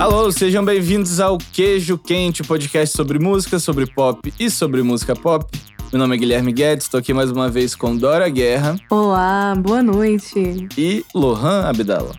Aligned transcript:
Alô, 0.00 0.32
sejam 0.32 0.64
bem-vindos 0.64 1.20
ao 1.20 1.36
Queijo 1.36 1.98
Quente, 1.98 2.40
o 2.40 2.46
podcast 2.46 2.96
sobre 2.96 3.18
música, 3.18 3.58
sobre 3.58 3.84
pop 3.84 4.32
e 4.40 4.48
sobre 4.48 4.82
música 4.82 5.14
pop. 5.14 5.44
Meu 5.92 5.98
nome 5.98 6.16
é 6.16 6.18
Guilherme 6.18 6.54
Guedes, 6.54 6.86
estou 6.86 6.98
aqui 6.98 7.12
mais 7.12 7.30
uma 7.30 7.50
vez 7.50 7.74
com 7.74 7.94
Dora 7.94 8.26
Guerra 8.30 8.76
Olá, 8.88 9.54
boa 9.54 9.82
noite. 9.82 10.66
e 10.78 11.04
Lohan 11.14 11.66
Abdala. 11.66 12.14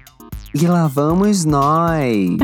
E 0.53 0.67
lá 0.67 0.85
vamos 0.85 1.43
nós. 1.43 2.37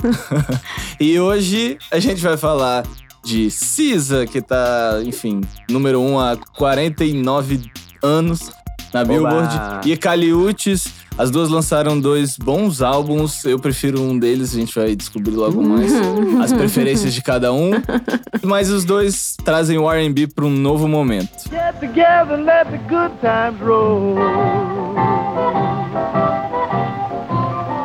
E 0.98 1.20
hoje 1.20 1.76
a 1.90 1.98
gente 1.98 2.22
vai 2.22 2.38
falar 2.38 2.86
de 3.22 3.50
Cisa, 3.50 4.24
que 4.24 4.40
tá, 4.40 5.02
enfim, 5.04 5.42
número 5.68 6.00
1 6.00 6.10
um 6.10 6.18
há 6.18 6.38
49 6.56 7.70
anos 8.02 8.50
na 8.94 9.04
Billboard. 9.04 9.90
E 9.90 9.96
Caliutes, 9.96 10.86
as 11.16 11.30
duas 11.30 11.48
lançaram 11.48 11.98
dois 11.98 12.36
bons 12.36 12.82
álbuns. 12.82 13.44
Eu 13.44 13.58
prefiro 13.58 14.00
um 14.00 14.18
deles, 14.18 14.54
a 14.54 14.58
gente 14.58 14.74
vai 14.74 14.94
descobrir 14.96 15.34
logo 15.34 15.62
mais 15.62 15.92
as 16.42 16.52
preferências 16.52 17.14
de 17.14 17.22
cada 17.22 17.52
um. 17.52 17.70
Mas 18.42 18.70
os 18.70 18.84
dois 18.84 19.36
trazem 19.44 19.78
o 19.78 19.90
R&B 19.90 20.28
para 20.28 20.44
um 20.44 20.50
novo 20.50 20.88
momento. 20.88 21.48
Get 21.50 21.78
together 21.80 22.34
and 22.34 22.44
let 22.44 22.66
the 22.70 22.78
good 22.88 23.12
times 23.20 23.60
roll. 23.60 24.16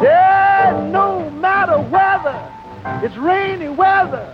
Yeah, 0.01 0.89
no 0.91 1.29
matter 1.39 1.79
weather, 1.91 2.35
it's 3.03 3.15
rainy 3.17 3.69
weather. 3.69 4.25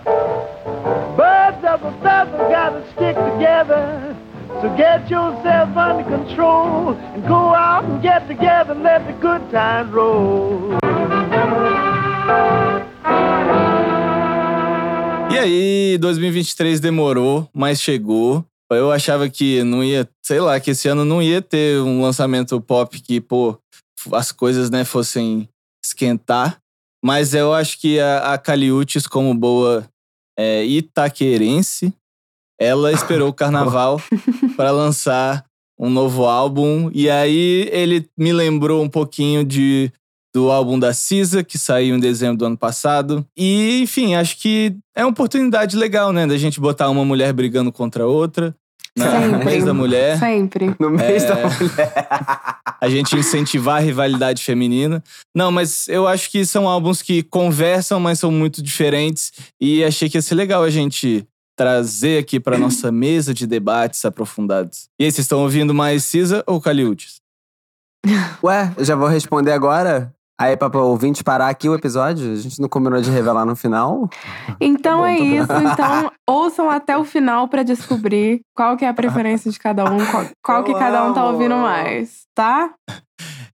Birds 1.18 1.64
of 1.64 1.84
a 1.84 1.92
feather 2.02 2.38
gotta 2.50 2.84
stick 2.94 3.16
together. 3.16 4.16
So 4.62 4.70
get 4.78 5.10
yourself 5.10 5.76
under 5.76 6.04
control 6.06 6.94
and 7.14 7.28
go 7.28 7.54
out 7.54 7.84
and 7.84 8.02
get 8.02 8.26
together 8.28 8.72
and 8.72 8.84
let 8.84 9.06
the 9.06 9.14
good 9.20 9.42
times 9.52 9.92
roll. 9.94 10.80
E 15.30 15.38
aí, 15.38 15.98
2023 15.98 16.80
demorou, 16.80 17.50
mas 17.54 17.82
chegou. 17.82 18.46
Eu 18.72 18.92
achava 18.92 19.30
que 19.30 19.62
não 19.64 19.84
ia, 19.84 20.08
sei 20.24 20.40
lá, 20.40 20.58
que 20.60 20.72
esse 20.72 20.88
ano 20.88 21.04
não 21.04 21.22
ia 21.22 21.42
ter 21.42 21.82
um 21.82 22.02
lançamento 22.02 22.60
pop 22.62 23.00
que, 23.02 23.20
pô, 23.20 23.60
as 24.14 24.32
coisas, 24.32 24.70
né, 24.70 24.86
fossem 24.86 25.50
esquentar. 25.86 26.60
Mas 27.04 27.34
eu 27.34 27.54
acho 27.54 27.80
que 27.80 28.00
a, 28.00 28.34
a 28.34 28.38
Caliutes, 28.38 29.06
como 29.06 29.34
boa 29.36 29.86
é, 30.40 30.64
itaquerense, 30.66 31.94
ela 32.60 32.92
esperou 32.92 33.30
o 33.30 33.34
carnaval 33.34 34.02
para 34.56 34.72
lançar 34.72 35.46
um 35.80 35.90
novo 35.90 36.26
álbum. 36.26 36.90
E 36.94 37.10
aí 37.10 37.70
ele 37.72 38.08
me 38.18 38.32
lembrou 38.34 38.84
um 38.84 38.90
pouquinho 38.90 39.44
de 39.44 39.92
do 40.34 40.52
álbum 40.52 40.78
da 40.78 40.94
Cisa, 40.94 41.46
que 41.46 41.58
saiu 41.58 41.96
em 41.96 42.00
dezembro 42.00 42.36
do 42.38 42.46
ano 42.46 42.58
passado. 42.58 43.26
E, 43.38 43.80
enfim, 43.82 44.16
acho 44.16 44.38
que 44.38 44.76
é 44.94 45.02
uma 45.06 45.12
oportunidade 45.12 45.78
legal, 45.78 46.12
né? 46.12 46.28
Da 46.28 46.38
gente 46.38 46.60
botar 46.60 46.90
uma 46.90 47.06
mulher 47.06 47.32
brigando 47.32 47.72
contra 47.72 48.06
outra. 48.06 48.54
Na 48.98 49.12
Sempre. 49.12 49.46
mês 49.46 49.64
da 49.66 49.74
mulher. 49.74 50.20
Sempre. 50.20 50.76
No 50.78 50.90
mês 50.90 51.24
É. 51.24 51.28
da 51.28 51.36
mulher. 51.36 52.60
A 52.82 52.90
gente 52.90 53.16
incentivar 53.16 53.78
a 53.78 53.80
rivalidade 53.80 54.44
feminina. 54.44 55.02
Não, 55.36 55.52
mas 55.52 55.88
eu 55.88 56.06
acho 56.08 56.30
que 56.30 56.46
são 56.46 56.68
álbuns 56.68 57.02
que 57.02 57.24
conversam, 57.24 58.00
mas 58.00 58.20
são 58.20 58.30
muito 58.32 58.62
diferentes. 58.62 59.32
E 59.60 59.84
achei 59.84 60.10
que 60.10 60.18
ia 60.18 60.22
ser 60.22 60.36
legal 60.36 60.64
a 60.64 60.70
gente 60.70 61.26
trazer 61.56 62.20
aqui 62.20 62.40
para 62.40 62.58
nossa 62.58 62.92
mesa 62.94 63.34
de 63.34 63.48
debates 63.48 64.04
aprofundados. 64.06 64.88
E 65.00 65.06
aí, 65.06 65.12
vocês 65.12 65.26
estão 65.26 65.42
ouvindo 65.42 65.74
mais 65.74 66.04
Cisa 66.04 66.44
ou 66.48 66.60
Caliutes? 66.62 67.16
Ué, 68.44 68.72
eu 68.78 68.86
já 68.86 68.96
vou 68.96 69.08
responder 69.08 69.52
agora? 69.52 70.14
Aí, 70.40 70.56
pra 70.58 70.70
pra 70.70 70.82
ouvinte 70.82 71.24
parar 71.24 71.48
aqui 71.48 71.70
o 71.70 71.74
episódio? 71.76 72.34
A 72.34 72.36
gente 72.36 72.60
não 72.60 72.68
combinou 72.68 73.02
de 73.02 73.10
revelar 73.10 73.46
no 73.46 73.56
final? 73.56 74.10
Então 74.60 75.00
bom, 75.00 75.06
é 75.06 75.16
bem. 75.16 75.38
isso. 75.38 75.52
Então 75.54 76.12
ouçam 76.30 76.70
até 76.70 76.98
o 76.98 77.06
final 77.06 77.48
pra 77.48 77.64
descobrir 77.64 78.42
qual 78.54 78.76
que 78.76 78.84
é 78.84 78.90
a 78.90 78.94
preferência 78.94 79.50
de 79.50 79.58
cada 79.58 79.86
um, 79.90 80.06
qual, 80.06 80.26
qual 80.44 80.64
que 80.66 80.74
cada 80.74 81.06
um 81.06 81.14
tá 81.14 81.26
ouvindo 81.26 81.56
mais, 81.56 82.24
tá? 82.36 82.74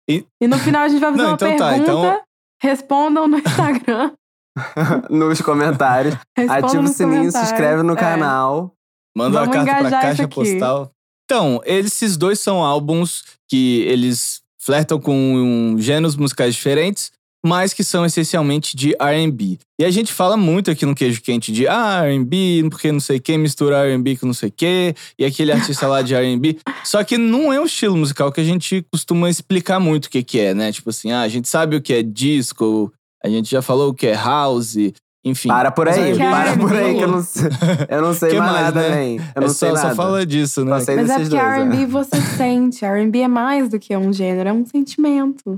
E- 0.09 0.25
E 0.41 0.47
no 0.47 0.57
final 0.57 0.81
a 0.81 0.89
gente 0.89 0.99
vai 0.99 1.11
fazer 1.11 1.21
Não, 1.21 1.29
uma 1.29 1.35
então 1.35 1.55
tá, 1.57 1.69
pergunta. 1.69 1.91
então- 1.91 2.21
Respondam 2.63 3.27
no 3.27 3.37
Instagram. 3.37 4.11
Nos 5.09 5.41
comentários. 5.41 6.15
Ativa 6.49 6.83
o 6.83 6.87
sininho, 6.87 7.31
se 7.31 7.41
inscreve 7.41 7.83
no 7.83 7.93
É. 7.93 7.97
canal. 7.97 8.73
Manda 9.15 9.39
uma 9.39 9.45
Vamos 9.45 9.65
carta 9.65 9.89
pra 9.89 10.01
caixa 10.01 10.27
postal. 10.27 10.91
Então, 11.25 11.61
esses 11.65 12.17
dois 12.17 12.39
são 12.39 12.63
álbuns 12.63 13.23
que 13.49 13.81
eles 13.81 14.41
flertam 14.59 14.99
com 14.99 15.15
um, 15.15 15.79
gêneros 15.79 16.15
musicais 16.15 16.53
diferentes, 16.55 17.11
mas 17.43 17.73
que 17.73 17.83
são 17.83 18.05
essencialmente 18.05 18.75
de 18.77 18.95
R&B. 18.99 19.57
E 19.79 19.85
a 19.85 19.89
gente 19.89 20.13
fala 20.13 20.37
muito 20.37 20.69
aqui 20.69 20.85
no 20.85 20.93
Queijo 20.93 21.21
Quente 21.21 21.51
de 21.51 21.67
ah, 21.67 22.05
R&B, 22.05 22.67
porque 22.69 22.91
não 22.91 22.99
sei 22.99 23.19
quem 23.19 23.37
mistura 23.37 23.85
R&B 23.87 24.17
com 24.17 24.27
não 24.27 24.33
sei 24.33 24.51
quê, 24.51 24.93
e 25.17 25.25
aquele 25.25 25.51
artista 25.51 25.87
lá 25.87 26.01
de 26.01 26.13
R&B. 26.13 26.59
Só 26.83 27.03
que 27.03 27.17
não 27.17 27.51
é 27.51 27.59
um 27.59 27.65
estilo 27.65 27.97
musical 27.97 28.31
que 28.31 28.39
a 28.41 28.43
gente 28.43 28.85
costuma 28.91 29.29
explicar 29.29 29.79
muito 29.79 30.05
o 30.05 30.09
que 30.09 30.21
que 30.21 30.39
é, 30.39 30.53
né? 30.53 30.71
Tipo 30.71 30.91
assim, 30.91 31.11
ah, 31.11 31.21
a 31.21 31.27
gente 31.27 31.47
sabe 31.49 31.75
o 31.75 31.81
que 31.81 31.93
é 31.93 32.03
disco, 32.03 32.93
a 33.23 33.29
gente 33.29 33.49
já 33.51 33.61
falou 33.61 33.89
o 33.89 33.93
que 33.93 34.07
é 34.07 34.15
house, 34.15 34.75
enfim. 35.23 35.49
Para 35.49 35.71
por 35.71 35.87
aí, 35.87 36.17
para 36.17 36.57
por 36.57 36.75
aí, 36.75 36.95
que 36.97 37.03
eu 37.03 37.07
não 37.07 37.21
sei, 37.21 37.49
eu 37.89 38.01
não 38.01 38.13
sei 38.13 38.31
Que 38.31 38.39
mais 38.39 38.51
mais, 38.51 38.63
nada, 38.65 38.89
né? 38.89 38.95
nem. 38.95 39.17
Eu 39.35 39.41
não 39.41 39.47
é 39.47 39.49
sei 39.49 39.69
só, 39.69 39.75
nada. 39.75 39.89
só 39.89 39.95
fala 39.95 40.25
disso, 40.25 40.65
né? 40.65 40.79
Sei 40.81 40.95
Mas 40.95 41.09
é 41.09 41.13
porque 41.15 41.29
dois, 41.29 41.43
R&B 41.43 41.85
você 41.85 42.21
sente. 42.37 42.85
R&B 42.85 43.19
é 43.19 43.27
mais 43.27 43.69
do 43.69 43.79
que 43.79 43.95
um 43.95 44.11
gênero, 44.11 44.49
é 44.49 44.53
um 44.53 44.65
sentimento. 44.65 45.57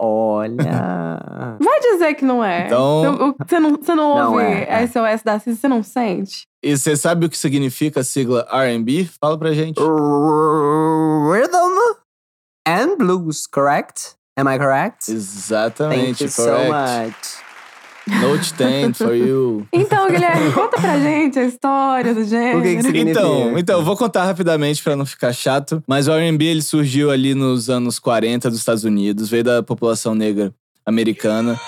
Olha. 0.00 0.56
Vai 1.62 1.80
dizer 1.80 2.14
que 2.14 2.24
não 2.24 2.42
é. 2.44 2.66
Então- 2.66 3.34
Você- 3.44 3.60
não, 3.60 3.76
você 3.76 3.94
não 3.94 4.16
Não 4.18 4.32
ouve 4.32 4.44
é, 4.44 4.82
é. 4.82 4.86
SOS 4.86 5.22
da 5.24 5.38
Cisa, 5.38 5.60
você 5.60 5.68
não 5.68 5.82
sente? 5.82 6.42
E 6.64 6.76
você 6.76 6.96
sabe 6.96 7.26
o 7.26 7.30
que 7.30 7.36
significa 7.38 8.00
a 8.00 8.04
sigla 8.04 8.46
R&B? 8.50 9.08
Fala 9.20 9.38
pra 9.38 9.52
gente. 9.52 9.78
Rhythm 9.80 11.76
and 12.66 12.96
blues, 12.96 13.46
correct? 13.46 14.14
Am 14.36 14.48
I 14.48 14.58
correct? 14.58 15.06
Thank 15.06 15.18
Exatamente, 15.18 16.24
you 16.24 16.30
so 16.30 16.44
correct. 16.44 16.70
much. 16.70 17.42
Note 18.20 18.52
10 18.54 18.98
for 18.98 19.14
you. 19.14 19.66
Então, 19.72 20.08
Guilherme, 20.10 20.52
conta 20.52 20.80
pra 20.80 20.98
gente 20.98 21.38
a 21.38 21.44
história 21.44 22.14
do 22.14 22.24
gênero. 22.24 22.58
O 22.58 22.62
que 22.62 22.76
que 22.76 22.82
significa? 22.82 23.10
Então, 23.10 23.58
então, 23.58 23.78
eu 23.78 23.84
vou 23.84 23.96
contar 23.96 24.24
rapidamente 24.24 24.82
pra 24.82 24.96
não 24.96 25.06
ficar 25.06 25.32
chato, 25.32 25.82
mas 25.86 26.08
o 26.08 26.12
R&B 26.12 26.44
ele 26.44 26.62
surgiu 26.62 27.10
ali 27.10 27.34
nos 27.34 27.70
anos 27.70 27.98
40 27.98 28.50
dos 28.50 28.58
Estados 28.58 28.84
Unidos, 28.84 29.28
veio 29.28 29.44
da 29.44 29.62
população 29.62 30.14
negra 30.14 30.52
americana. 30.84 31.60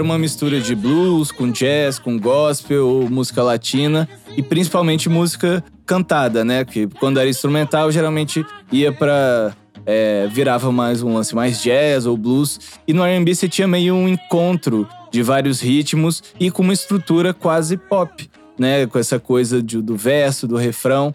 Era 0.00 0.04
uma 0.06 0.16
mistura 0.18 0.58
de 0.62 0.74
blues 0.74 1.30
com 1.30 1.50
jazz, 1.50 1.98
com 1.98 2.18
gospel, 2.18 3.06
música 3.10 3.42
latina 3.42 4.08
e 4.34 4.42
principalmente 4.42 5.10
música 5.10 5.62
cantada, 5.84 6.42
né? 6.42 6.64
Que 6.64 6.86
quando 6.86 7.20
era 7.20 7.28
instrumental 7.28 7.92
geralmente 7.92 8.42
ia 8.72 8.90
pra. 8.90 9.54
é, 9.84 10.26
virava 10.32 10.72
mais 10.72 11.02
um 11.02 11.12
lance 11.12 11.34
mais 11.34 11.62
jazz 11.62 12.06
ou 12.06 12.16
blues. 12.16 12.58
E 12.88 12.94
no 12.94 13.02
RB 13.04 13.34
você 13.34 13.46
tinha 13.46 13.68
meio 13.68 13.94
um 13.94 14.08
encontro 14.08 14.88
de 15.12 15.22
vários 15.22 15.60
ritmos 15.60 16.22
e 16.40 16.50
com 16.50 16.62
uma 16.62 16.72
estrutura 16.72 17.34
quase 17.34 17.76
pop, 17.76 18.26
né? 18.58 18.86
Com 18.86 18.98
essa 18.98 19.18
coisa 19.20 19.62
de- 19.62 19.82
do 19.82 19.96
verso, 19.96 20.48
do 20.48 20.56
refrão. 20.56 21.14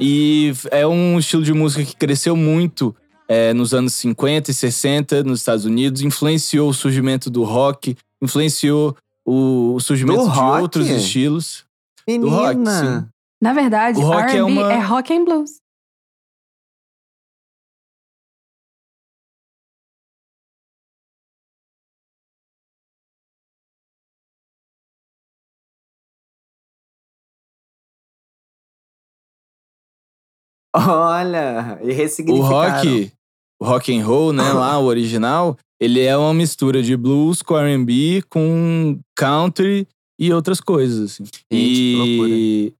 E 0.00 0.54
é 0.70 0.86
um 0.86 1.18
estilo 1.18 1.42
de 1.42 1.52
música 1.52 1.84
que 1.84 1.94
cresceu 1.94 2.34
muito 2.34 2.96
é, 3.28 3.52
nos 3.52 3.74
anos 3.74 3.92
50 3.94 4.50
e 4.50 4.54
60 4.54 5.22
nos 5.22 5.40
Estados 5.40 5.64
Unidos, 5.64 6.00
influenciou 6.02 6.68
o 6.68 6.74
surgimento 6.74 7.30
do 7.30 7.44
rock, 7.44 7.96
influenciou 8.22 8.96
o, 9.26 9.74
o 9.74 9.80
surgimento 9.80 10.24
Do 10.24 10.32
de 10.32 10.38
outros 10.40 10.86
estilos. 10.88 11.64
Menina. 12.08 12.30
rock, 12.36 12.56
sim. 12.70 13.08
Na 13.40 13.52
verdade, 13.52 13.98
O 13.98 14.02
rock 14.02 14.30
R&B 14.32 14.38
é 14.38 14.42
uma- 14.44 14.72
é 14.72 14.78
rock 14.78 15.12
and 15.12 15.24
blues. 15.24 15.60
Olha, 30.74 31.78
e 31.82 31.90
O 31.90 31.94
ressignificaram. 31.94 32.76
rock, 32.78 33.12
o 33.62 33.64
rock 33.64 33.96
and 33.96 34.04
roll, 34.04 34.32
né, 34.32 34.52
lá, 34.52 34.76
o 34.76 34.86
original, 34.86 35.56
ele 35.80 36.00
é 36.00 36.16
uma 36.16 36.34
mistura 36.34 36.82
de 36.82 36.96
blues 36.96 37.42
com 37.42 37.56
R&B, 37.56 38.24
com 38.28 38.98
country 39.14 39.86
e 40.18 40.32
outras 40.32 40.60
coisas, 40.60 41.12
assim. 41.12 41.24
Gente, 41.24 41.40
e 41.52 42.72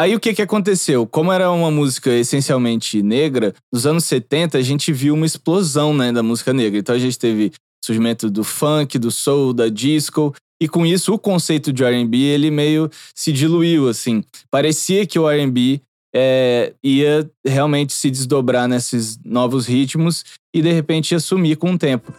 Aí 0.00 0.16
o 0.16 0.20
que 0.20 0.32
que 0.32 0.40
aconteceu? 0.40 1.06
Como 1.06 1.30
era 1.30 1.50
uma 1.50 1.70
música 1.70 2.10
essencialmente 2.10 3.02
negra, 3.02 3.54
nos 3.70 3.84
anos 3.84 4.06
70 4.06 4.56
a 4.56 4.62
gente 4.62 4.90
viu 4.90 5.12
uma 5.12 5.26
explosão 5.26 5.92
né, 5.92 6.10
da 6.10 6.22
música 6.22 6.54
negra. 6.54 6.78
Então 6.78 6.94
a 6.94 6.98
gente 6.98 7.18
teve 7.18 7.52
surgimento 7.84 8.30
do 8.30 8.42
funk, 8.42 8.98
do 8.98 9.10
soul, 9.10 9.52
da 9.52 9.68
disco. 9.68 10.34
E 10.60 10.66
com 10.66 10.86
isso 10.86 11.12
o 11.12 11.18
conceito 11.18 11.74
de 11.74 11.84
R&B 11.84 12.16
ele 12.16 12.50
meio 12.50 12.90
se 13.14 13.32
diluiu 13.32 13.86
assim. 13.86 14.24
Parecia 14.50 15.06
que 15.06 15.18
o 15.18 15.28
R&B 15.28 15.82
é, 16.14 16.74
ia 16.82 17.28
realmente 17.44 17.92
se 17.92 18.10
desdobrar 18.10 18.68
nesses 18.68 19.18
novos 19.24 19.66
ritmos 19.66 20.24
e 20.54 20.60
de 20.60 20.72
repente 20.72 21.12
ia 21.12 21.20
sumir 21.20 21.56
com 21.56 21.72
o 21.72 21.78
tempo. 21.78 22.12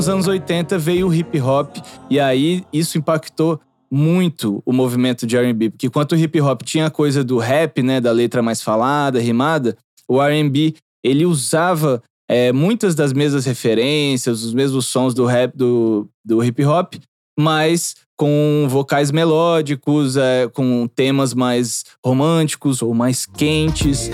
Nos 0.00 0.08
anos 0.08 0.26
80 0.26 0.78
veio 0.78 1.08
o 1.08 1.14
hip 1.14 1.38
hop 1.42 1.76
e 2.08 2.18
aí 2.18 2.64
isso 2.72 2.96
impactou 2.96 3.60
muito 3.90 4.62
o 4.64 4.72
movimento 4.72 5.26
de 5.26 5.36
R&B, 5.36 5.68
porque 5.68 5.88
enquanto 5.88 6.12
o 6.12 6.16
hip 6.16 6.40
hop 6.40 6.62
tinha 6.62 6.86
a 6.86 6.90
coisa 6.90 7.22
do 7.22 7.36
rap, 7.36 7.82
né, 7.82 8.00
da 8.00 8.10
letra 8.10 8.40
mais 8.40 8.62
falada, 8.62 9.20
rimada, 9.20 9.76
o 10.08 10.22
R&B 10.22 10.74
ele 11.04 11.26
usava 11.26 12.02
é, 12.26 12.50
muitas 12.50 12.94
das 12.94 13.12
mesmas 13.12 13.44
referências, 13.44 14.42
os 14.42 14.54
mesmos 14.54 14.86
sons 14.86 15.12
do 15.12 15.26
rap 15.26 15.54
do, 15.54 16.08
do 16.24 16.42
hip 16.42 16.64
hop, 16.64 16.94
mas 17.38 17.94
com 18.16 18.66
vocais 18.70 19.10
melódicos, 19.10 20.16
é, 20.16 20.48
com 20.48 20.88
temas 20.88 21.34
mais 21.34 21.84
românticos 22.02 22.80
ou 22.80 22.94
mais 22.94 23.26
quentes. 23.26 24.08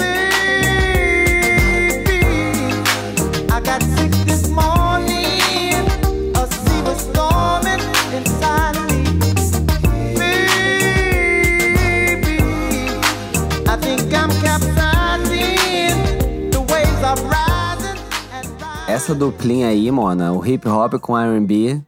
Essa 18.96 19.14
duplinha 19.14 19.68
aí, 19.68 19.90
Mona, 19.90 20.32
o 20.32 20.44
hip 20.44 20.66
hop 20.66 20.94
com 20.94 21.18
R&B, 21.18 21.82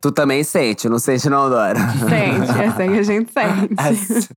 tu 0.00 0.10
também 0.10 0.42
sente, 0.42 0.88
não 0.88 0.98
sente 0.98 1.28
não, 1.28 1.50
Dora? 1.50 1.78
Sente, 1.78 2.58
é 2.58 2.66
assim 2.68 2.92
que 2.92 2.98
a 2.98 3.02
gente 3.02 3.28
sente. 3.30 4.30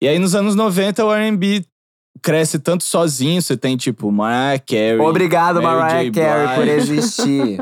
E 0.00 0.06
aí 0.06 0.16
nos 0.16 0.36
anos 0.36 0.54
90 0.54 1.04
o 1.04 1.12
R&B 1.12 1.64
cresce 2.22 2.60
tanto 2.60 2.84
sozinho, 2.84 3.42
você 3.42 3.56
tem 3.56 3.76
tipo 3.76 4.12
Mariah 4.12 4.62
Carey. 4.64 5.00
Obrigado, 5.00 5.60
Mary 5.60 5.80
Mariah 5.80 6.04
J. 6.04 6.12
Carey, 6.12 6.54
por 6.54 6.68
existir. 6.68 7.58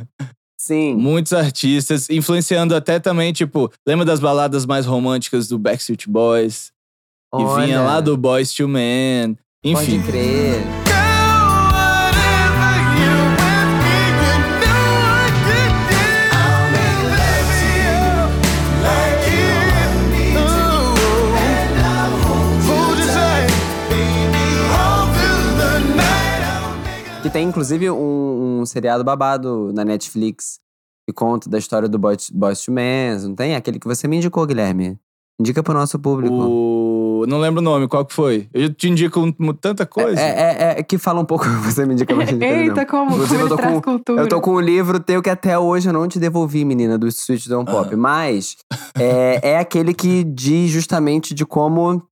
Sim. 0.56 0.94
Muitos 0.94 1.34
artistas, 1.34 2.08
influenciando 2.08 2.74
até 2.74 2.98
também, 2.98 3.34
tipo, 3.34 3.70
lembra 3.86 4.06
das 4.06 4.18
baladas 4.18 4.64
mais 4.64 4.86
românticas 4.86 5.46
do 5.46 5.58
Backstreet 5.58 6.08
Boys? 6.08 6.72
Que 7.30 7.44
vinha 7.44 7.80
Olha, 7.80 7.82
lá 7.82 8.00
do 8.00 8.16
Boys 8.16 8.54
to 8.54 8.66
Men. 8.66 9.36
Enfim, 9.62 10.00
Pode 10.00 10.10
crer. 10.10 10.91
Inclusive 27.62 27.90
um, 27.90 28.60
um 28.60 28.66
seriado 28.66 29.04
babado 29.04 29.72
na 29.72 29.84
Netflix 29.84 30.58
que 31.08 31.12
conta 31.14 31.48
da 31.48 31.58
história 31.58 31.88
do 31.88 31.98
Boys, 31.98 32.28
to 32.64 32.72
Men, 32.72 33.18
não 33.22 33.34
tem? 33.34 33.54
Aquele 33.54 33.78
que 33.78 33.86
você 33.86 34.06
me 34.08 34.16
indicou, 34.16 34.44
Guilherme. 34.46 34.98
Indica 35.40 35.62
pro 35.62 35.74
nosso 35.74 35.98
público. 35.98 36.34
o... 36.34 37.24
Não 37.28 37.38
lembro 37.38 37.60
o 37.60 37.64
nome, 37.64 37.86
qual 37.88 38.04
que 38.04 38.12
foi? 38.12 38.48
Eu 38.52 38.72
te 38.74 38.88
indico 38.88 39.20
um- 39.20 39.52
tanta 39.52 39.86
coisa. 39.86 40.20
É, 40.20 40.74
é, 40.74 40.80
é 40.80 40.82
que 40.82 40.98
fala 40.98 41.20
um 41.20 41.24
pouco, 41.24 41.44
você 41.64 41.86
me 41.86 41.94
indica 41.94 42.14
mais. 42.14 42.30
Eita, 42.30 42.84
como, 42.84 43.10
como 43.10 43.22
Inclusive, 43.22 43.34
eu 43.36 43.40
ele 43.42 43.48
tô 43.48 43.56
traz 43.56 43.74
com- 43.74 43.80
cultura. 43.82 44.22
Eu 44.22 44.28
tô 44.28 44.40
com 44.40 44.50
um 44.54 44.60
livro 44.60 44.98
teu 45.00 45.22
que 45.22 45.30
até 45.30 45.56
hoje 45.58 45.88
eu 45.88 45.92
não 45.92 46.06
te 46.08 46.18
devolvi, 46.18 46.64
menina, 46.64 46.98
do 46.98 47.10
Switch 47.10 47.46
Don't 47.46 47.70
Ah. 47.70 47.74
Pop. 47.74 47.94
Mas 47.96 48.56
é, 48.98 49.50
é 49.52 49.58
aquele 49.58 49.94
que 49.94 50.24
diz 50.24 50.70
justamente 50.70 51.32
de 51.34 51.46
como. 51.46 52.02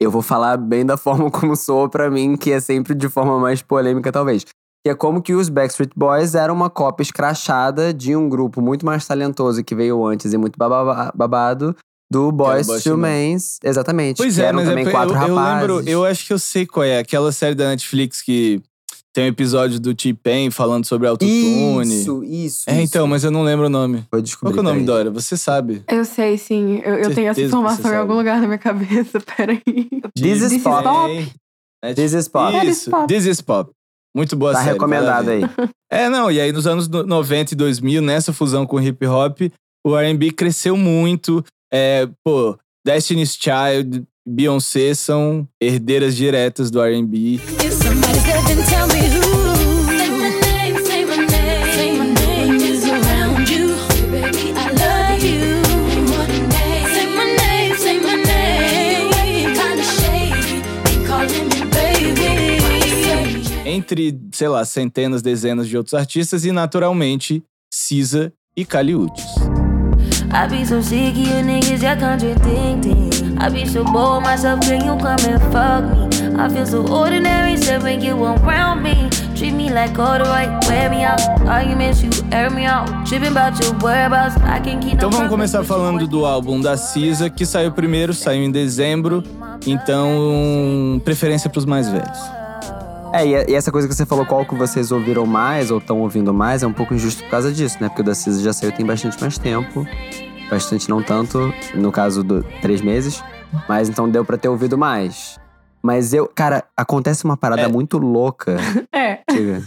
Eu 0.00 0.10
vou 0.12 0.22
falar 0.22 0.56
bem 0.56 0.86
da 0.86 0.96
forma 0.96 1.28
como 1.32 1.56
soa 1.56 1.88
pra 1.90 2.08
mim, 2.10 2.36
que 2.36 2.52
é 2.52 2.60
sempre 2.60 2.94
de 2.94 3.08
forma 3.08 3.38
mais 3.40 3.60
polêmica, 3.62 4.12
talvez. 4.12 4.44
Que 4.84 4.90
é 4.90 4.94
como 4.94 5.20
que 5.20 5.34
os 5.34 5.48
Backstreet 5.48 5.90
Boys 5.96 6.34
eram 6.34 6.54
uma 6.54 6.70
cópia 6.70 7.02
escrachada 7.02 7.92
de 7.92 8.14
um 8.14 8.28
grupo 8.28 8.60
muito 8.62 8.86
mais 8.86 9.06
talentoso 9.06 9.62
que 9.64 9.74
veio 9.74 10.04
antes 10.06 10.32
e 10.32 10.38
muito 10.38 10.56
baba- 10.56 11.12
babado 11.14 11.74
do 12.10 12.30
Boys 12.32 12.66
to. 12.84 12.96
Men. 12.96 13.36
Exatamente. 13.62 14.16
Pois 14.18 14.34
que 14.36 14.40
é, 14.40 14.44
eram 14.46 14.60
mas 14.60 14.68
também 14.68 14.86
é, 14.86 14.90
quatro 14.90 15.14
eu, 15.14 15.20
eu 15.28 15.34
rapazes. 15.34 15.68
lembro, 15.68 15.88
eu 15.90 16.04
acho 16.04 16.26
que 16.26 16.32
eu 16.32 16.38
sei 16.38 16.64
qual 16.64 16.84
é. 16.84 16.98
Aquela 16.98 17.32
série 17.32 17.54
da 17.54 17.68
Netflix 17.68 18.22
que 18.22 18.62
tem 19.12 19.24
um 19.24 19.28
episódio 19.28 19.80
do 19.80 19.94
T-Pain 19.94 20.50
falando 20.50 20.84
sobre 20.86 21.08
autotune. 21.08 21.82
Isso, 22.00 22.22
isso. 22.24 22.70
É, 22.70 22.80
então, 22.80 23.06
mas 23.06 23.24
eu 23.24 23.30
não 23.32 23.42
lembro 23.42 23.66
o 23.66 23.68
nome. 23.68 23.96
Vou 23.98 24.06
Qual 24.12 24.22
descobrir. 24.22 24.52
que 24.54 24.58
é 24.58 24.62
o 24.62 24.64
nome. 24.64 24.84
Dora? 24.84 25.10
Você 25.10 25.36
sabe. 25.36 25.82
Eu 25.88 26.04
sei, 26.04 26.38
sim. 26.38 26.80
Eu, 26.84 26.94
eu 26.94 27.14
tenho 27.14 27.28
essa 27.28 27.40
informação 27.42 27.92
em 27.92 27.96
algum 27.96 28.14
lugar 28.14 28.40
na 28.40 28.46
minha 28.46 28.58
cabeça. 28.58 29.18
Peraí. 29.36 29.60
This 30.14 30.36
is 30.36 30.40
This 30.42 30.52
is 30.52 30.62
pop. 30.62 30.84
pop. 30.84 31.32
É, 31.82 31.94
This 31.94 32.12
is 32.12 32.28
pop. 32.28 32.52
This 32.52 32.62
is 32.70 32.76
Isso, 32.78 32.90
pop. 32.90 33.06
This 33.06 33.26
is 33.26 33.40
Pop. 33.40 33.70
Muito 34.18 34.34
boa 34.34 34.52
Tá 34.52 34.58
série. 34.58 34.72
recomendado 34.72 35.26
vai 35.26 35.36
aí. 35.44 35.50
É, 35.90 36.08
não, 36.08 36.28
e 36.28 36.40
aí 36.40 36.50
nos 36.50 36.66
anos 36.66 36.88
no- 36.88 37.04
90 37.04 37.54
e 37.54 37.56
2000, 37.56 38.02
nessa 38.02 38.32
fusão 38.32 38.66
com 38.66 38.76
o 38.76 38.82
hip 38.82 39.06
hop, 39.06 39.42
o 39.86 39.96
R&B 39.96 40.32
cresceu 40.32 40.76
muito. 40.76 41.44
É, 41.72 42.08
pô, 42.24 42.58
Destiny's 42.84 43.38
Child, 43.40 44.02
Beyoncé 44.28 44.92
são 44.94 45.46
herdeiras 45.62 46.16
diretas 46.16 46.68
do 46.68 46.82
R&B. 46.82 47.38
Entre, 63.78 64.20
sei 64.32 64.48
lá, 64.48 64.64
centenas, 64.64 65.22
dezenas 65.22 65.68
de 65.68 65.76
outros 65.76 65.94
artistas 65.94 66.44
e, 66.44 66.50
naturalmente, 66.50 67.42
Cisa 67.72 68.32
e 68.56 68.64
Kali 68.64 68.94
Uchis. 68.94 69.24
I 70.30 70.46
be 70.46 70.64
so 70.66 70.82
sick 70.82 71.12
of 71.12 71.16
you 71.16 71.42
niggas, 71.42 71.82
you're 71.82 71.96
contradicting. 71.96 73.38
I 73.38 73.48
be 73.48 73.64
so 73.64 73.82
bored 73.84 74.24
myself, 74.24 74.60
can 74.60 74.84
you 74.84 74.96
come 74.98 75.24
and 75.24 75.40
fuck 75.52 75.84
me? 75.84 76.36
I 76.36 76.48
feel 76.50 76.66
so 76.66 76.86
ordinary, 76.86 77.56
so 77.56 77.78
when 77.80 78.02
you 78.02 78.14
around 78.22 78.82
me. 78.82 79.08
Treat 79.34 79.54
me 79.54 79.70
like 79.70 79.98
all 79.98 80.18
the 80.18 80.24
right, 80.24 80.50
wear 80.68 80.90
me 80.90 81.04
out. 81.04 81.20
Arguments, 81.46 82.02
you 82.02 82.10
air 82.32 82.50
me 82.50 82.66
out. 82.66 83.06
Tripping 83.06 83.30
about 83.30 83.58
your 83.62 83.72
whereabouts, 83.78 84.36
I 84.42 84.60
can 84.60 84.80
keep 84.80 84.94
Então 84.94 85.10
vamos 85.10 85.28
começar 85.28 85.64
falando 85.64 86.06
do 86.06 86.26
álbum 86.26 86.60
da 86.60 86.76
Cisa, 86.76 87.30
que 87.30 87.46
saiu 87.46 87.72
primeiro, 87.72 88.12
saiu 88.12 88.42
em 88.42 88.50
dezembro. 88.50 89.22
Então, 89.66 91.00
preferência 91.04 91.48
pros 91.48 91.64
mais 91.64 91.88
velhos. 91.88 92.37
É, 93.12 93.26
e 93.26 93.50
e 93.50 93.54
essa 93.54 93.72
coisa 93.72 93.88
que 93.88 93.94
você 93.94 94.04
falou, 94.06 94.24
qual 94.26 94.44
que 94.44 94.54
vocês 94.54 94.92
ouviram 94.92 95.24
mais 95.26 95.70
ou 95.70 95.78
estão 95.78 96.00
ouvindo 96.00 96.32
mais, 96.32 96.62
é 96.62 96.66
um 96.66 96.72
pouco 96.72 96.94
injusto 96.94 97.22
por 97.24 97.30
causa 97.30 97.50
disso, 97.52 97.78
né? 97.80 97.88
Porque 97.88 98.02
o 98.02 98.04
da 98.04 98.14
Cisa 98.14 98.42
já 98.42 98.52
saiu 98.52 98.72
tem 98.72 98.84
bastante 98.84 99.20
mais 99.20 99.38
tempo. 99.38 99.86
Bastante 100.50 100.88
não 100.88 101.02
tanto, 101.02 101.52
no 101.74 101.90
caso 101.92 102.22
do 102.22 102.42
três 102.62 102.80
meses. 102.80 103.22
Mas 103.68 103.88
então 103.88 104.08
deu 104.08 104.24
pra 104.24 104.36
ter 104.36 104.48
ouvido 104.48 104.76
mais. 104.76 105.38
Mas 105.82 106.12
eu, 106.12 106.30
cara, 106.34 106.64
acontece 106.76 107.24
uma 107.24 107.36
parada 107.36 107.62
É. 107.62 107.68
muito 107.68 107.98
louca. 107.98 108.56
É. 108.94 109.20
Chega. 109.30 109.62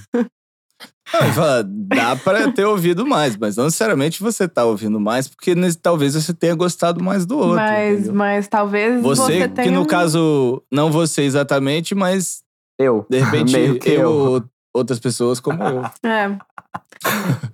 Não, 1.13 1.33
fala, 1.33 1.63
dá 1.67 2.15
pra 2.15 2.51
ter 2.51 2.63
ouvido 2.65 3.05
mais, 3.05 3.35
mas 3.35 3.57
não 3.57 3.65
necessariamente 3.65 4.21
você 4.23 4.47
tá 4.47 4.63
ouvindo 4.63 4.97
mais, 4.99 5.27
porque 5.27 5.53
talvez 5.81 6.13
você 6.13 6.33
tenha 6.33 6.55
gostado 6.55 7.03
mais 7.03 7.25
do 7.25 7.37
outro. 7.37 7.55
mas, 7.55 7.93
entendeu? 7.95 8.13
mas 8.13 8.47
talvez 8.47 9.01
Você, 9.01 9.21
você, 9.21 9.41
que 9.41 9.47
tenha. 9.49 9.71
no 9.71 9.81
um- 9.81 9.85
caso, 9.85 10.63
não 10.71 10.89
você 10.91 11.23
exatamente, 11.23 11.93
mas 11.93 12.41
Eu. 12.81 13.05
de 13.09 13.19
repente 13.19 13.53
Meio 13.53 13.79
que 13.79 13.89
eu 13.89 14.01
eu. 14.01 14.11
ou 14.11 14.43
outras 14.73 14.99
pessoas 14.99 15.39
como 15.39 15.61
eu. 15.63 15.83
É. 16.03 16.37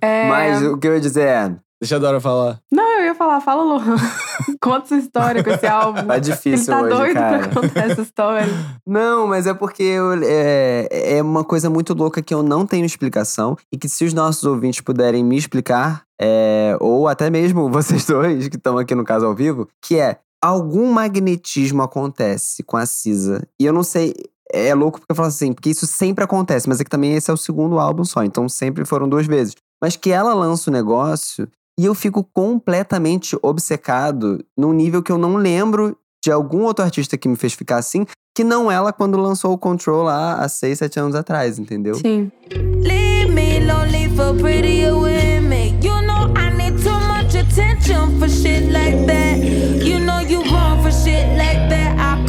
É, 0.00 0.28
Mas 0.28 0.62
o 0.62 0.76
que 0.78 0.86
eu 0.86 0.94
ia 0.94 1.00
dizer 1.00 1.26
é. 1.26 1.56
Deixa 1.80 1.94
a 1.94 1.98
Dora 2.00 2.20
falar. 2.20 2.58
Não, 2.72 2.98
eu 2.98 3.04
ia 3.04 3.14
falar, 3.14 3.40
fala, 3.40 3.62
Lohan. 3.62 3.94
Conta 4.60 4.88
sua 4.88 4.96
história 4.96 5.44
com 5.44 5.50
esse 5.50 5.66
álbum. 5.66 6.04
Tá 6.06 6.16
Ele 6.16 6.20
difícil 6.24 6.66
tá 6.74 6.82
hoje, 6.82 6.96
doido 6.96 7.14
cara. 7.14 7.38
pra 7.48 7.62
contar 7.62 7.80
essa 7.90 8.00
história. 8.02 8.48
Não, 8.84 9.28
mas 9.28 9.46
é 9.46 9.54
porque 9.54 9.84
eu- 9.84 10.20
é, 10.24 10.88
é 11.18 11.22
uma 11.22 11.44
coisa 11.44 11.70
muito 11.70 11.94
louca 11.94 12.20
que 12.20 12.34
eu 12.34 12.42
não 12.42 12.66
tenho 12.66 12.84
explicação 12.84 13.56
e 13.72 13.78
que 13.78 13.88
se 13.88 14.04
os 14.04 14.12
nossos 14.12 14.42
ouvintes 14.42 14.80
puderem 14.80 15.22
me 15.24 15.36
explicar, 15.36 16.02
é, 16.20 16.76
ou 16.80 17.06
até 17.06 17.30
mesmo 17.30 17.70
vocês 17.70 18.04
dois 18.04 18.48
que 18.48 18.56
estão 18.56 18.76
aqui 18.76 18.96
no 18.96 19.04
caso 19.04 19.26
ao 19.26 19.34
vivo, 19.34 19.68
que 19.80 20.00
é 20.00 20.18
algum 20.42 20.90
magnetismo 20.92 21.80
acontece 21.82 22.64
com 22.64 22.76
a 22.76 22.86
Cisa 22.86 23.46
e 23.60 23.64
eu 23.64 23.72
não 23.72 23.84
sei. 23.84 24.14
É 24.52 24.74
louco 24.74 24.98
porque 24.98 25.12
eu 25.12 25.16
falo 25.16 25.28
assim, 25.28 25.52
porque 25.52 25.70
isso 25.70 25.86
sempre 25.86 26.24
acontece, 26.24 26.68
mas 26.68 26.80
é 26.80 26.84
que 26.84 26.90
também 26.90 27.14
esse 27.14 27.30
é 27.30 27.34
o 27.34 27.36
segundo 27.36 27.78
álbum 27.78 28.04
só, 28.04 28.22
então 28.24 28.48
sempre 28.48 28.84
foram 28.84 29.08
duas 29.08 29.26
vezes. 29.26 29.54
Mas 29.82 29.96
que 29.96 30.10
ela 30.10 30.34
lança 30.34 30.70
o 30.70 30.72
negócio 30.72 31.48
e 31.78 31.84
eu 31.84 31.94
fico 31.94 32.24
completamente 32.34 33.36
obcecado 33.42 34.44
num 34.56 34.72
nível 34.72 35.02
que 35.02 35.12
eu 35.12 35.18
não 35.18 35.36
lembro 35.36 35.96
de 36.24 36.32
algum 36.32 36.64
outro 36.64 36.84
artista 36.84 37.16
que 37.16 37.28
me 37.28 37.36
fez 37.36 37.52
ficar 37.52 37.76
assim, 37.76 38.04
que 38.34 38.42
não 38.42 38.70
ela 38.70 38.92
quando 38.92 39.16
lançou 39.16 39.52
o 39.52 39.58
Control 39.58 40.02
lá 40.02 40.34
há 40.34 40.48
6, 40.48 40.78
7 40.78 41.00
anos 41.00 41.14
atrás, 41.14 41.58
entendeu? 41.58 41.94
Sim. 41.94 42.30
Leave 42.50 43.32
me 43.32 43.60
lonely 43.60 44.08
for 44.16 44.34
prettier 44.34 44.92
women. 44.94 45.78
You 45.82 46.02
know 46.02 46.32
I 46.36 46.50
need 46.56 46.82
too 46.82 46.90
much 46.90 47.36
attention 47.36 48.18
for 48.18 48.28
shit 48.28 48.72
like 48.72 49.06
that. 49.06 49.38
You 49.84 50.00
know 50.00 50.20
you 50.20 50.47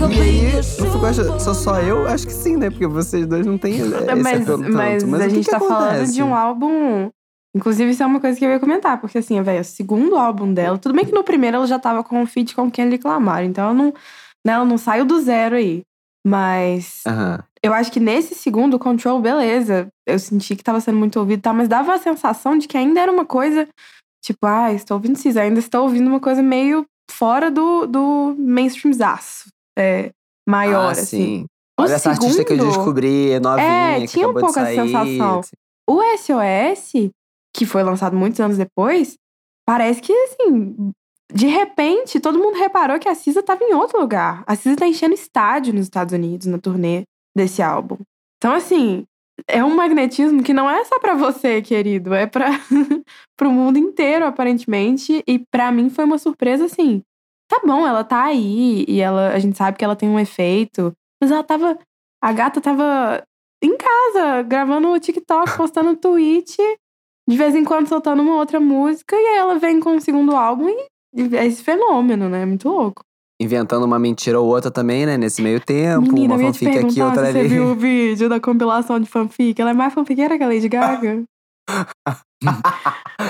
E 0.07 0.21
aí, 0.21 0.55
eu 0.55 0.63
sou 1.39 1.53
só 1.53 1.81
eu? 1.81 2.07
Acho 2.07 2.25
que 2.25 2.33
sim, 2.33 2.55
né? 2.55 2.69
Porque 2.69 2.87
vocês 2.87 3.27
dois 3.27 3.45
não 3.45 3.57
têm 3.57 3.75
esse 3.75 3.89
mas 4.15 4.45
tanto. 4.45 4.71
mas, 4.71 5.03
Mas 5.03 5.21
a 5.21 5.27
gente 5.27 5.43
que 5.43 5.51
tá 5.51 5.59
falando 5.59 6.09
de 6.09 6.23
um 6.23 6.33
álbum. 6.33 7.09
Inclusive, 7.53 7.91
isso 7.91 8.01
é 8.01 8.05
uma 8.05 8.19
coisa 8.19 8.37
que 8.37 8.45
eu 8.45 8.49
ia 8.49 8.59
comentar, 8.59 9.01
porque 9.01 9.17
assim, 9.17 9.41
velho, 9.41 9.59
o 9.59 9.63
segundo 9.63 10.15
álbum 10.15 10.53
dela, 10.53 10.77
tudo 10.77 10.95
bem 10.95 11.03
que 11.03 11.11
no 11.11 11.23
primeiro 11.23 11.57
ela 11.57 11.67
já 11.67 11.77
tava 11.79 12.03
com 12.03 12.21
um 12.21 12.25
feat 12.25 12.55
com 12.55 12.69
Kendrick 12.71 13.05
Lamar, 13.05 13.43
então 13.43 13.65
ela 13.65 13.73
não, 13.73 13.93
né, 14.45 14.53
ela 14.53 14.65
não 14.65 14.77
saiu 14.77 15.03
do 15.03 15.19
zero 15.19 15.55
aí. 15.55 15.81
Mas 16.25 17.03
eu 17.63 17.73
acho 17.73 17.91
que 17.91 17.99
nesse 17.99 18.35
segundo, 18.35 18.79
Control, 18.79 19.19
beleza, 19.19 19.87
eu 20.07 20.17
senti 20.19 20.55
que 20.55 20.63
tava 20.63 20.79
sendo 20.79 20.97
muito 20.97 21.19
ouvido 21.19 21.39
e 21.39 21.41
tal, 21.41 21.53
mas 21.53 21.67
dava 21.67 21.93
a 21.93 21.99
sensação 21.99 22.57
de 22.57 22.67
que 22.67 22.77
ainda 22.77 23.01
era 23.01 23.11
uma 23.11 23.25
coisa, 23.25 23.67
tipo, 24.23 24.45
ah, 24.45 24.71
estou 24.71 24.95
ouvindo 24.95 25.17
Cisa, 25.17 25.41
ainda 25.41 25.59
estou 25.59 25.83
ouvindo 25.83 26.07
uma 26.07 26.19
coisa 26.19 26.41
meio 26.41 26.85
fora 27.09 27.49
do, 27.49 27.87
do 27.87 28.35
mainstreamzaço. 28.37 29.49
É, 29.79 30.11
maior, 30.47 30.89
ah, 30.89 30.91
assim. 30.91 31.05
sim. 31.05 31.45
O 31.79 31.83
Olha 31.83 31.93
essa 31.93 32.09
artista 32.09 32.43
que 32.43 32.53
eu 32.53 32.57
segundo- 32.57 32.75
descobri, 32.75 33.39
novinha, 33.39 33.97
É, 34.03 34.05
tinha 34.07 34.27
um 34.27 34.33
pouco 34.33 34.59
essa 34.59 34.65
sensação. 34.65 35.41
O 35.89 36.01
SOS, 36.17 37.09
que 37.55 37.65
foi 37.65 37.81
lançado 37.83 38.15
muitos 38.15 38.39
anos 38.39 38.57
depois, 38.57 39.15
parece 39.65 40.01
que, 40.01 40.11
assim, 40.13 40.91
de 41.33 41.47
repente, 41.47 42.19
todo 42.19 42.37
mundo 42.37 42.57
reparou 42.57 42.99
que 42.99 43.07
a 43.07 43.15
Cisa 43.15 43.41
tava 43.41 43.63
em 43.63 43.73
outro 43.73 43.99
lugar. 43.99 44.43
A 44.45 44.55
Cisa 44.55 44.75
tá 44.75 44.85
enchendo 44.87 45.13
estádio 45.13 45.73
nos 45.73 45.83
Estados 45.83 46.13
Unidos, 46.13 46.47
na 46.47 46.57
turnê 46.57 47.03
desse 47.35 47.61
álbum. 47.61 47.97
Então, 48.37 48.53
assim, 48.53 49.05
é 49.47 49.63
um 49.63 49.73
magnetismo 49.73 50.43
que 50.43 50.53
não 50.53 50.69
é 50.69 50.83
só 50.83 50.99
pra 50.99 51.15
você, 51.15 51.61
querido, 51.61 52.13
é 52.13 52.25
pra 52.27 52.49
pro 53.37 53.51
mundo 53.51 53.77
inteiro, 53.77 54.25
aparentemente. 54.25 55.23
E 55.25 55.39
pra 55.51 55.71
mim 55.71 55.89
foi 55.89 56.03
uma 56.03 56.17
surpresa, 56.17 56.65
assim. 56.65 57.01
Tá 57.49 57.59
bom, 57.65 57.85
ela 57.87 58.03
tá 58.03 58.23
aí 58.25 58.85
e 58.87 58.99
ela, 59.01 59.29
a 59.33 59.39
gente 59.39 59.57
sabe 59.57 59.77
que 59.77 59.83
ela 59.83 59.95
tem 59.95 60.07
um 60.07 60.19
efeito, 60.19 60.93
mas 61.21 61.31
ela 61.31 61.43
tava. 61.43 61.77
A 62.21 62.31
gata 62.31 62.61
tava 62.61 63.23
em 63.63 63.75
casa, 63.77 64.43
gravando 64.43 64.89
o 64.89 64.99
TikTok, 64.99 65.57
postando 65.57 65.95
tweet, 65.97 66.55
de 67.27 67.37
vez 67.37 67.55
em 67.55 67.63
quando 67.63 67.87
soltando 67.87 68.21
uma 68.21 68.35
outra 68.35 68.59
música, 68.59 69.15
e 69.15 69.19
aí 69.25 69.37
ela 69.37 69.57
vem 69.57 69.79
com 69.79 69.95
o 69.95 70.01
segundo 70.01 70.35
álbum 70.35 70.69
e, 70.69 71.35
é 71.35 71.45
esse 71.47 71.63
fenômeno, 71.63 72.29
né? 72.29 72.45
Muito 72.45 72.69
louco. 72.69 73.01
Inventando 73.41 73.85
uma 73.85 73.97
mentira 73.97 74.39
ou 74.39 74.47
outra 74.47 74.69
também, 74.69 75.05
né? 75.05 75.17
Nesse 75.17 75.41
meio 75.41 75.59
tempo. 75.61 76.01
Menina, 76.01 76.35
uma 76.35 76.43
ia 76.43 76.51
te 76.51 76.59
fanfic 76.59 76.77
aqui, 76.85 77.01
outra 77.01 77.25
se 77.27 77.31
você 77.31 77.39
ali. 77.39 77.47
viu 77.47 77.63
o 77.71 77.75
vídeo 77.75 78.27
da 78.29 78.37
compilação 78.39 78.99
de 78.99 79.09
fanfic. 79.09 79.59
Ela 79.61 79.71
é 79.71 79.73
mais 79.73 79.93
fanfiqueira 79.93 80.37
que 80.37 80.43
a 80.43 80.47
Lady 80.47 80.67
Gaga. 80.67 81.23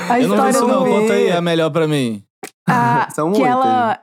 a 0.09 0.19
Eu 0.19 0.27
não 0.29 0.35
vi 0.45 0.49
história 0.49 0.49
isso 0.49 0.61
do... 0.61 0.67
não, 0.67 0.85
conta 0.85 1.13
aí, 1.13 1.27
é 1.27 1.39
melhor 1.41 1.69
pra 1.69 1.87
mim. 1.87 2.23
a- 2.67 3.07
São 3.13 3.31
que 3.31 3.39
muitas. 3.39 3.55
ela. 3.55 4.01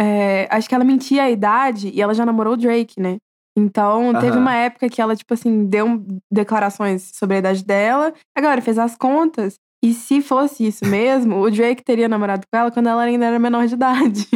É, 0.00 0.46
acho 0.50 0.68
que 0.68 0.74
ela 0.74 0.84
mentia 0.84 1.24
a 1.24 1.30
idade 1.30 1.90
e 1.92 2.00
ela 2.00 2.14
já 2.14 2.24
namorou 2.24 2.54
o 2.54 2.56
Drake, 2.56 3.00
né? 3.00 3.18
Então, 3.58 4.14
teve 4.14 4.32
Aham. 4.32 4.40
uma 4.40 4.54
época 4.54 4.88
que 4.88 5.02
ela, 5.02 5.16
tipo 5.16 5.34
assim, 5.34 5.66
deu 5.66 6.06
declarações 6.30 7.10
sobre 7.14 7.36
a 7.36 7.38
idade 7.40 7.64
dela. 7.64 8.12
A 8.36 8.40
galera 8.40 8.62
fez 8.62 8.78
as 8.78 8.96
contas. 8.96 9.54
E 9.84 9.92
se 9.92 10.22
fosse 10.22 10.66
isso 10.66 10.86
mesmo, 10.90 11.40
o 11.40 11.50
Drake 11.50 11.82
teria 11.82 12.08
namorado 12.08 12.42
com 12.50 12.58
ela 12.58 12.70
quando 12.70 12.88
ela 12.88 13.02
ainda 13.02 13.26
era 13.26 13.38
menor 13.38 13.66
de 13.66 13.74
idade. 13.74 14.28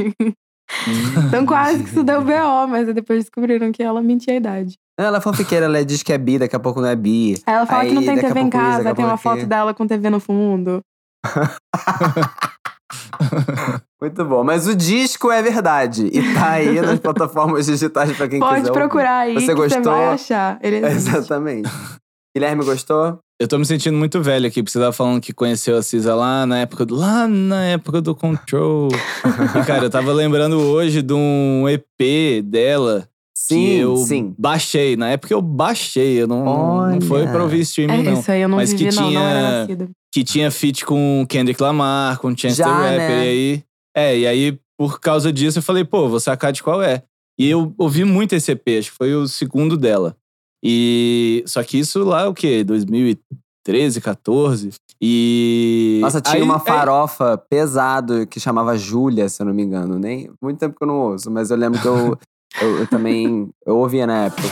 então, 1.28 1.46
quase 1.46 1.84
que 1.84 1.90
isso 1.90 2.02
deu 2.02 2.22
B.O., 2.22 2.66
mas 2.66 2.88
aí 2.88 2.94
depois 2.94 3.20
descobriram 3.20 3.70
que 3.70 3.82
ela 3.82 4.02
mentia 4.02 4.34
a 4.34 4.36
idade. 4.36 4.74
Ela 4.98 5.18
é 5.18 5.20
fanfiqueira, 5.20 5.66
ela 5.66 5.84
diz 5.84 6.02
que 6.02 6.12
é 6.12 6.18
bi, 6.18 6.38
daqui 6.38 6.56
a 6.56 6.60
pouco 6.60 6.80
não 6.80 6.88
é 6.88 6.96
bi. 6.96 7.34
Aí 7.46 7.54
ela 7.54 7.66
fala 7.66 7.84
que 7.84 7.92
não 7.92 8.00
Aí, 8.00 8.06
tem 8.06 8.18
TV 8.18 8.40
em 8.40 8.42
isso, 8.42 8.50
casa, 8.50 8.90
a 8.90 8.94
tem 8.94 9.04
uma 9.04 9.16
foto 9.16 9.46
dela 9.46 9.72
com 9.72 9.86
TV 9.86 10.10
no 10.10 10.20
fundo. 10.20 10.80
Muito 14.02 14.24
bom. 14.24 14.42
Mas 14.42 14.66
o 14.66 14.74
disco 14.74 15.30
é 15.30 15.40
verdade. 15.40 16.10
E 16.12 16.34
tá 16.34 16.54
aí 16.54 16.74
nas 16.82 16.98
plataformas 16.98 17.66
digitais 17.66 18.10
pra 18.16 18.26
quem 18.26 18.40
quiser. 18.40 18.54
Pode 18.62 18.72
procurar 18.72 19.18
aí 19.20 19.34
Você 19.34 19.46
que 19.46 19.54
você 19.54 19.74
gostou? 19.76 19.92
vai 19.92 20.06
achar. 20.08 20.58
Exatamente. 20.60 21.70
Guilherme 22.36 22.64
gostou? 22.64 23.18
Eu 23.40 23.46
tô 23.46 23.58
me 23.58 23.64
sentindo 23.64 23.96
muito 23.96 24.20
velho 24.20 24.46
aqui, 24.46 24.60
porque 24.62 24.72
você 24.72 24.78
tava 24.80 24.92
falando 24.92 25.20
que 25.20 25.32
conheceu 25.32 25.76
a 25.76 25.82
Cisa 25.82 26.14
lá 26.16 26.44
na 26.46 26.58
época 26.60 26.84
do. 26.84 26.96
Lá 26.96 27.28
na 27.28 27.64
época 27.66 28.00
do 28.00 28.12
Control. 28.14 28.88
e, 29.60 29.64
cara, 29.66 29.84
eu 29.84 29.90
tava 29.90 30.12
lembrando 30.12 30.58
hoje 30.58 31.00
de 31.00 31.12
um 31.12 31.68
EP 31.68 32.42
dela 32.44 33.08
que 33.48 33.54
Sim, 33.54 33.66
eu 33.76 33.96
sim. 33.98 34.34
baixei. 34.38 34.96
Na 34.96 35.10
época 35.10 35.32
eu 35.34 35.42
baixei, 35.42 36.22
eu 36.22 36.26
não, 36.26 36.44
não, 36.44 36.90
não 36.92 37.00
foi 37.02 37.26
pra 37.26 37.42
ouvir 37.42 37.60
streaming, 37.60 38.00
É, 38.00 38.02
não. 38.02 38.12
isso 38.14 38.30
aí 38.30 38.42
eu 38.42 38.48
não 38.48 38.56
Mas 38.56 38.72
que 38.72 38.84
vivi, 38.84 38.96
não, 38.96 39.10
não 39.10 39.22
era 39.28 39.66
tinha-. 39.66 39.88
Que 40.12 40.24
tinha 40.24 40.50
feat 40.50 40.84
com 40.84 41.24
Kendrick 41.28 41.60
Lamar, 41.62 42.18
com 42.18 42.36
Chance 42.36 42.56
Já, 42.56 42.64
the 42.66 42.72
Rapper. 42.72 42.98
né? 42.98 43.24
E 43.26 43.28
aí. 43.28 43.62
É, 43.94 44.18
e 44.18 44.26
aí, 44.26 44.58
por 44.78 45.00
causa 45.00 45.32
disso, 45.32 45.58
eu 45.58 45.62
falei, 45.62 45.84
pô, 45.84 46.08
vou 46.08 46.20
sacar 46.20 46.52
de 46.52 46.62
qual 46.62 46.82
é. 46.82 47.02
E 47.38 47.48
eu 47.48 47.74
ouvi 47.78 48.04
muito 48.04 48.34
esse 48.34 48.52
EP, 48.52 48.78
acho 48.78 48.90
que 48.90 48.96
foi 48.96 49.14
o 49.14 49.26
segundo 49.26 49.76
dela. 49.76 50.16
E. 50.64 51.42
Só 51.46 51.62
que 51.62 51.78
isso 51.78 52.04
lá, 52.04 52.28
o 52.28 52.34
quê? 52.34 52.62
2013, 52.62 54.00
14. 54.00 54.70
E. 55.00 55.98
Nossa, 56.00 56.20
tinha 56.20 56.36
aí- 56.36 56.42
uma 56.42 56.56
é- 56.56 56.60
farofa 56.60 57.36
pesado 57.36 58.26
que 58.26 58.38
chamava 58.38 58.76
Júlia, 58.78 59.28
se 59.28 59.42
eu 59.42 59.46
não 59.46 59.54
me 59.54 59.62
engano. 59.62 59.98
Nem 59.98 60.30
muito 60.40 60.58
tempo 60.58 60.76
que 60.76 60.84
eu 60.84 60.88
não 60.88 61.00
ouço, 61.00 61.30
mas 61.30 61.50
eu 61.50 61.56
lembro 61.56 61.80
que 61.80 61.88
eu, 61.88 62.16
eu, 62.60 62.78
eu 62.78 62.86
também 62.86 63.48
eu 63.66 63.76
ouvia 63.78 64.06
na 64.06 64.26
época. 64.26 64.42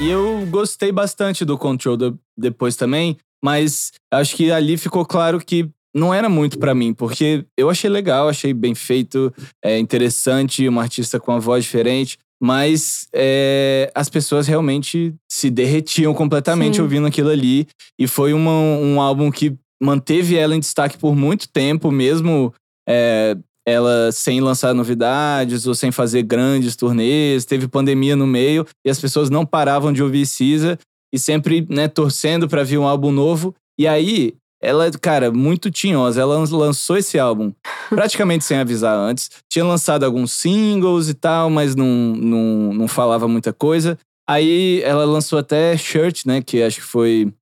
E 0.00 0.08
eu 0.10 0.46
gostei 0.50 0.92
bastante 0.92 1.44
do 1.44 1.56
Control 1.56 1.96
do- 1.96 2.18
depois 2.36 2.76
também, 2.76 3.16
mas 3.42 3.92
acho 4.12 4.36
que 4.36 4.50
ali 4.52 4.76
ficou 4.76 5.04
claro 5.06 5.40
que 5.40 5.68
não 5.94 6.12
era 6.12 6.28
muito 6.28 6.58
pra 6.58 6.74
mim, 6.74 6.92
porque 6.92 7.46
eu 7.56 7.70
achei 7.70 7.88
legal, 7.88 8.28
achei 8.28 8.52
bem 8.52 8.74
feito, 8.74 9.32
é 9.64 9.78
interessante, 9.78 10.68
uma 10.68 10.82
artista 10.82 11.18
com 11.18 11.32
uma 11.32 11.40
voz 11.40 11.64
diferente, 11.64 12.18
mas 12.38 13.08
é, 13.14 13.90
as 13.94 14.10
pessoas 14.10 14.46
realmente 14.46 15.14
se 15.30 15.48
derretiam 15.48 16.12
completamente 16.12 16.76
Sim. 16.76 16.82
ouvindo 16.82 17.06
aquilo 17.06 17.30
ali, 17.30 17.66
e 17.98 18.06
foi 18.06 18.34
uma- 18.34 18.50
um 18.50 19.00
álbum 19.00 19.30
que 19.30 19.56
manteve 19.82 20.36
ela 20.36 20.54
em 20.54 20.60
destaque 20.60 20.98
por 20.98 21.16
muito 21.16 21.48
tempo, 21.48 21.90
mesmo 21.90 22.52
é, 22.86 23.34
ela 23.66 24.12
sem 24.12 24.40
lançar 24.40 24.72
novidades 24.72 25.66
ou 25.66 25.74
sem 25.74 25.90
fazer 25.90 26.22
grandes 26.22 26.76
turnês, 26.76 27.44
teve 27.44 27.66
pandemia 27.66 28.14
no 28.14 28.26
meio 28.26 28.64
e 28.84 28.90
as 28.90 29.00
pessoas 29.00 29.28
não 29.28 29.44
paravam 29.44 29.92
de 29.92 30.02
ouvir 30.02 30.24
Cisa 30.24 30.78
e 31.12 31.18
sempre, 31.18 31.66
né, 31.68 31.88
torcendo 31.88 32.48
pra 32.48 32.62
vir 32.62 32.78
um 32.78 32.86
álbum 32.86 33.10
novo. 33.10 33.54
E 33.78 33.86
aí, 33.86 34.34
ela, 34.62 34.90
cara, 34.92 35.32
muito 35.32 35.70
tinhosa, 35.70 36.20
ela 36.20 36.38
lançou 36.38 36.96
esse 36.96 37.18
álbum 37.18 37.52
praticamente 37.88 38.44
sem 38.44 38.58
avisar 38.58 38.96
antes. 38.96 39.30
Tinha 39.50 39.64
lançado 39.64 40.04
alguns 40.04 40.32
singles 40.32 41.08
e 41.08 41.14
tal, 41.14 41.50
mas 41.50 41.74
não, 41.74 41.86
não, 41.86 42.72
não 42.72 42.88
falava 42.88 43.26
muita 43.26 43.52
coisa. 43.52 43.98
Aí 44.28 44.80
ela 44.82 45.04
lançou 45.04 45.38
até 45.38 45.76
Shirt, 45.76 46.24
né, 46.24 46.40
que 46.40 46.62
acho 46.62 46.76
que 46.76 46.86
foi 46.86 47.32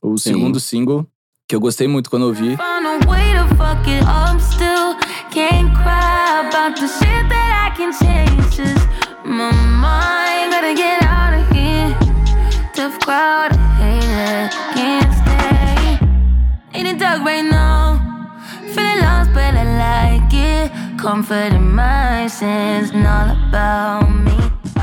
o 0.00 0.16
Sim. 0.16 0.32
segundo 0.32 0.60
single, 0.60 1.06
que 1.48 1.54
eu 1.54 1.60
gostei 1.60 1.88
muito 1.88 2.08
quando 2.08 2.22
eu 2.22 2.28
ouvi. 2.28 2.56
Found 2.56 4.33
shit 6.88 7.24
that 7.28 7.50
I 7.66 7.76
can 7.76 7.92
change. 7.92 8.56
Just 8.56 8.86
my 9.24 9.50
mind 9.52 10.52
gotta 10.52 10.74
get 10.74 11.02
out 11.02 11.34
of 11.34 11.44
here. 11.50 11.96
Tough 12.74 12.98
crowd, 13.00 13.52
I 13.52 13.58
hate 13.80 14.14
it. 14.34 14.52
Can't 14.74 15.12
stay. 15.20 16.78
In 16.78 16.86
the 16.86 16.94
dark 16.98 17.22
right 17.24 17.42
now. 17.44 18.00
Feeling 18.74 19.00
lost, 19.02 19.30
but 19.32 19.54
I 19.54 19.64
like 19.78 20.32
it. 20.34 20.72
Comfort 20.98 21.52
in 21.52 21.74
my 21.74 22.28
and 22.42 23.06
all 23.06 23.30
about 23.48 24.08
me. 24.10 24.32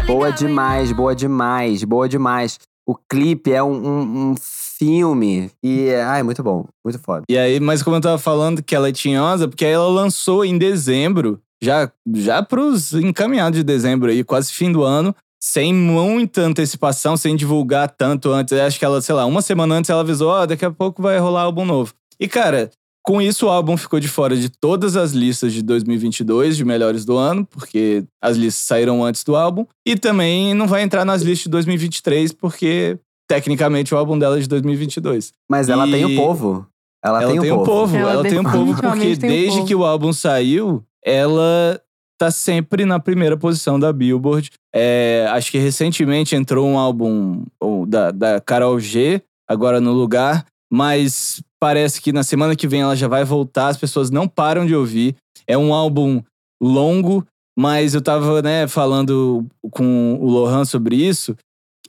Boa 0.07 0.31
demais, 0.31 0.91
boa 0.91 1.15
demais, 1.15 1.83
boa 1.83 2.07
demais. 2.07 2.57
O 2.85 2.95
clipe 2.95 3.51
é 3.51 3.61
um, 3.63 3.71
um- 3.73 4.31
um 4.31 4.35
filme 4.37 5.51
e, 5.63 5.87
é- 5.89 6.03
ai, 6.03 6.23
muito 6.23 6.41
bom, 6.43 6.65
muito 6.83 6.99
foda. 6.99 7.23
E 7.29 7.37
aí, 7.37 7.59
mas 7.59 7.81
como 7.83 7.95
eu 7.95 8.01
tava 8.01 8.17
falando 8.17 8.63
que 8.63 8.75
ela 8.75 8.89
é 8.89 8.91
tinhosa, 8.91 9.47
porque 9.47 9.63
aí 9.65 9.71
ela 9.71 9.87
lançou 9.87 10.43
em 10.43 10.57
dezembro, 10.57 11.39
já, 11.63 11.91
já 12.15 12.41
pros 12.43 12.93
encaminhados 12.93 13.57
de 13.57 13.63
dezembro 13.63 14.09
aí, 14.09 14.23
quase 14.23 14.51
fim 14.51 14.71
do 14.71 14.83
ano, 14.83 15.15
sem 15.41 15.73
muita 15.73 16.41
antecipação, 16.41 17.17
sem 17.17 17.35
divulgar 17.35 17.89
tanto 17.89 18.31
antes. 18.31 18.53
Acho 18.53 18.77
que 18.79 18.85
ela, 18.85 19.01
sei 19.01 19.15
lá, 19.15 19.25
uma 19.25 19.41
semana 19.41 19.75
antes 19.75 19.89
ela 19.89 20.01
avisou, 20.01 20.29
ó, 20.29 20.45
daqui 20.45 20.65
a 20.65 20.71
pouco 20.71 21.01
vai 21.01 21.17
rolar 21.19 21.41
álbum 21.43 21.65
novo. 21.65 21.93
E 22.19 22.27
cara, 22.27 22.69
com 23.03 23.19
isso 23.19 23.47
o 23.47 23.49
álbum 23.49 23.75
ficou 23.75 23.99
de 23.99 24.07
fora 24.07 24.35
de 24.37 24.49
todas 24.49 24.95
as 24.95 25.11
listas 25.11 25.51
de 25.53 25.63
2022 25.63 26.55
de 26.57 26.63
melhores 26.63 27.03
do 27.03 27.17
ano, 27.17 27.45
porque 27.45 28.03
as 28.21 28.37
listas 28.37 28.63
saíram 28.65 29.03
antes 29.03 29.23
do 29.23 29.35
álbum, 29.35 29.65
e 29.87 29.95
também 29.95 30.53
não 30.53 30.67
vai 30.67 30.83
entrar 30.83 31.03
nas 31.03 31.23
listas 31.23 31.45
de 31.45 31.49
2023 31.49 32.31
porque 32.33 32.99
tecnicamente 33.27 33.93
o 33.93 33.97
álbum 33.97 34.19
dela 34.19 34.37
é 34.37 34.41
de 34.41 34.47
2022. 34.47 35.31
Mas 35.49 35.69
ela 35.69 35.87
E- 35.87 35.91
tem 35.91 36.05
o 36.05 36.15
povo. 36.15 36.67
Ela, 37.03 37.23
Ela 37.23 37.31
tem, 37.41 37.51
o 37.51 37.61
um 37.61 37.63
povo, 37.65 37.97
Ela 37.97 38.11
ela, 38.11 38.21
tem 38.23 38.37
um 38.39 38.43
povo 38.43 38.75
porque 38.79 39.17
tem 39.17 39.29
desde 39.29 39.49
povo. 39.57 39.65
que 39.65 39.73
o 39.73 39.83
álbum 39.83 40.13
saiu, 40.13 40.83
ela 41.05 41.81
tá 42.17 42.29
sempre 42.29 42.85
na 42.85 42.99
primeira 42.99 43.35
posição 43.35 43.79
da 43.79 43.91
Billboard. 43.91 44.51
É, 44.73 45.27
acho 45.31 45.51
que 45.51 45.57
recentemente 45.57 46.35
entrou 46.35 46.67
um 46.67 46.77
álbum 46.77 47.43
da, 47.87 48.11
da 48.11 48.39
Carol 48.39 48.79
G, 48.79 49.21
agora 49.49 49.81
no 49.81 49.91
lugar, 49.91 50.45
mas 50.71 51.43
parece 51.59 52.01
que 52.01 52.13
na 52.13 52.23
semana 52.23 52.55
que 52.55 52.67
vem 52.67 52.81
ela 52.81 52.95
já 52.95 53.07
vai 53.07 53.23
voltar, 53.23 53.67
as 53.67 53.77
pessoas 53.77 54.09
não 54.09 54.27
param 54.27 54.65
de 54.65 54.75
ouvir. 54.75 55.15
É 55.47 55.57
um 55.57 55.73
álbum 55.73 56.21
longo, 56.61 57.25
mas 57.57 57.93
eu 57.93 58.01
tava 58.01 58.41
né, 58.41 58.67
falando 58.67 59.45
com 59.71 60.17
o 60.19 60.29
Lohan 60.29 60.63
sobre 60.63 60.95
isso. 60.95 61.35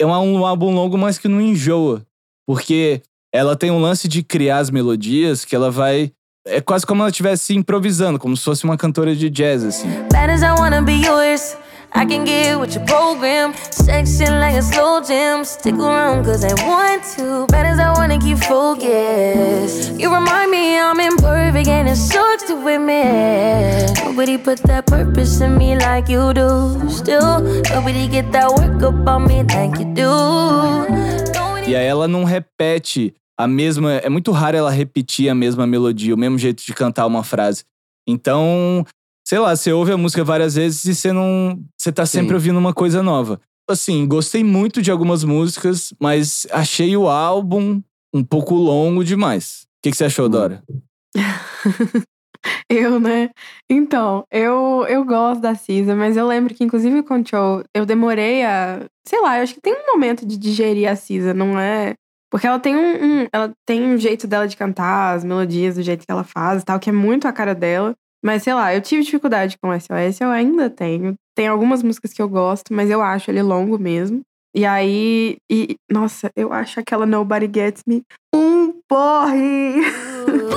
É 0.00 0.06
um 0.06 0.44
álbum 0.46 0.74
longo, 0.74 0.98
mas 0.98 1.18
que 1.18 1.28
não 1.28 1.40
enjoa. 1.40 2.02
Porque 2.46 3.02
ela 3.32 3.54
tem 3.54 3.70
um 3.70 3.80
lance 3.80 4.08
de 4.08 4.22
criar 4.22 4.58
as 4.58 4.70
melodias 4.70 5.44
que 5.44 5.54
ela 5.54 5.70
vai. 5.70 6.12
É 6.44 6.60
quase 6.60 6.84
como 6.84 7.02
ela 7.02 7.10
estivesse 7.10 7.54
improvisando, 7.54 8.18
como 8.18 8.36
se 8.36 8.42
fosse 8.42 8.64
uma 8.64 8.76
cantora 8.76 9.14
de 9.14 9.30
jazz, 9.30 9.62
assim. 9.62 9.88
Bad 10.10 10.32
as 10.32 10.42
I 10.42 10.50
wanna 10.58 10.82
be 10.82 10.94
yours. 10.94 11.56
I 11.94 12.06
can 12.06 12.24
get 12.24 12.58
with 12.58 12.74
your 12.74 12.84
program. 12.86 13.52
Section 13.70 14.40
like 14.40 14.56
a 14.56 14.62
slow 14.62 15.02
jam. 15.02 15.44
Stick 15.44 15.74
around 15.78 16.24
cause 16.24 16.42
I 16.42 16.54
want 16.66 17.04
to. 17.16 17.46
Bad 17.48 17.66
as 17.66 17.78
I 17.78 17.92
wanna 17.96 18.18
keep 18.18 18.38
focused. 18.38 19.92
You 20.00 20.12
remind 20.12 20.50
me 20.50 20.78
I'm 20.78 20.98
imperfect 20.98 21.68
and 21.68 21.88
it 21.88 21.96
sucks 21.96 22.44
to 22.48 22.54
admit. 22.66 24.02
Nobody 24.04 24.38
put 24.38 24.62
that 24.64 24.86
purpose 24.86 25.40
in 25.40 25.56
me 25.56 25.76
like 25.76 26.08
you 26.08 26.32
do. 26.32 26.88
Still, 26.88 27.40
nobody 27.70 28.08
get 28.08 28.32
that 28.32 28.50
work 28.50 28.82
up 28.82 29.06
on 29.06 29.28
me 29.28 29.44
like 29.44 29.78
you 29.78 29.94
do. 29.94 31.22
E 31.68 31.76
aí 31.76 31.86
ela 31.86 32.08
não 32.08 32.24
repete 32.24 33.14
a 33.38 33.46
mesma. 33.46 33.92
É 33.94 34.08
muito 34.08 34.30
raro 34.30 34.56
ela 34.56 34.70
repetir 34.70 35.28
a 35.28 35.34
mesma 35.34 35.66
melodia, 35.66 36.14
o 36.14 36.18
mesmo 36.18 36.38
jeito 36.38 36.64
de 36.64 36.74
cantar 36.74 37.06
uma 37.06 37.24
frase. 37.24 37.64
Então, 38.08 38.84
sei 39.26 39.38
lá, 39.38 39.54
você 39.54 39.72
ouve 39.72 39.92
a 39.92 39.96
música 39.96 40.24
várias 40.24 40.54
vezes 40.54 40.84
e 40.84 40.94
você 40.94 41.12
não. 41.12 41.62
Você 41.78 41.92
tá 41.92 42.06
sempre 42.06 42.30
Sim. 42.30 42.34
ouvindo 42.34 42.58
uma 42.58 42.74
coisa 42.74 43.02
nova. 43.02 43.40
Assim, 43.68 44.06
gostei 44.06 44.42
muito 44.42 44.82
de 44.82 44.90
algumas 44.90 45.24
músicas, 45.24 45.94
mas 46.00 46.46
achei 46.50 46.96
o 46.96 47.08
álbum 47.08 47.80
um 48.12 48.24
pouco 48.24 48.54
longo 48.54 49.04
demais. 49.04 49.62
O 49.62 49.82
que, 49.84 49.90
que 49.90 49.96
você 49.96 50.04
achou, 50.04 50.26
Hum. 50.26 50.30
Dora? 50.30 50.62
Eu, 52.68 52.98
né? 52.98 53.30
Então, 53.70 54.24
eu, 54.30 54.84
eu 54.88 55.04
gosto 55.04 55.40
da 55.40 55.54
Cisa, 55.54 55.94
mas 55.94 56.16
eu 56.16 56.26
lembro 56.26 56.52
que, 56.54 56.64
inclusive, 56.64 57.02
com 57.02 57.20
o 57.20 57.26
Show, 57.26 57.62
eu 57.74 57.86
demorei 57.86 58.42
a. 58.44 58.84
Sei 59.06 59.20
lá, 59.20 59.38
eu 59.38 59.44
acho 59.44 59.54
que 59.54 59.60
tem 59.60 59.72
um 59.74 59.92
momento 59.92 60.26
de 60.26 60.36
digerir 60.36 60.88
a 60.90 60.96
Cisa, 60.96 61.32
não 61.32 61.58
é? 61.58 61.94
Porque 62.32 62.46
ela 62.46 62.58
tem 62.58 62.74
um, 62.74 63.04
um- 63.22 63.28
ela 63.30 63.52
tem 63.66 63.82
um 63.82 63.98
jeito 63.98 64.26
dela 64.26 64.48
de 64.48 64.56
cantar, 64.56 65.14
as 65.14 65.22
melodias, 65.22 65.74
do 65.76 65.82
jeito 65.82 66.06
que 66.06 66.10
ela 66.10 66.24
faz 66.24 66.62
e 66.62 66.64
tal, 66.64 66.80
que 66.80 66.88
é 66.88 66.92
muito 66.92 67.28
a 67.28 67.32
cara 67.32 67.54
dela. 67.54 67.94
Mas 68.24 68.42
sei 68.42 68.54
lá, 68.54 68.74
eu 68.74 68.80
tive 68.80 69.02
dificuldade 69.02 69.58
com 69.62 69.68
o 69.68 69.72
SOS, 69.74 70.18
eu 70.20 70.30
ainda 70.30 70.70
tenho. 70.70 71.14
Tem 71.36 71.46
algumas 71.46 71.82
músicas 71.82 72.12
que 72.14 72.22
eu 72.22 72.28
gosto, 72.28 72.72
mas 72.72 72.88
eu 72.88 73.02
acho 73.02 73.30
ele 73.30 73.42
longo 73.42 73.78
mesmo. 73.78 74.22
E 74.54 74.64
aí, 74.64 75.36
e, 75.50 75.76
nossa, 75.90 76.30
eu 76.34 76.52
acho 76.52 76.80
aquela 76.80 77.04
Nobody 77.04 77.50
Gets 77.52 77.82
Me 77.86 78.02
um 78.34 78.72
porre. 78.88 79.80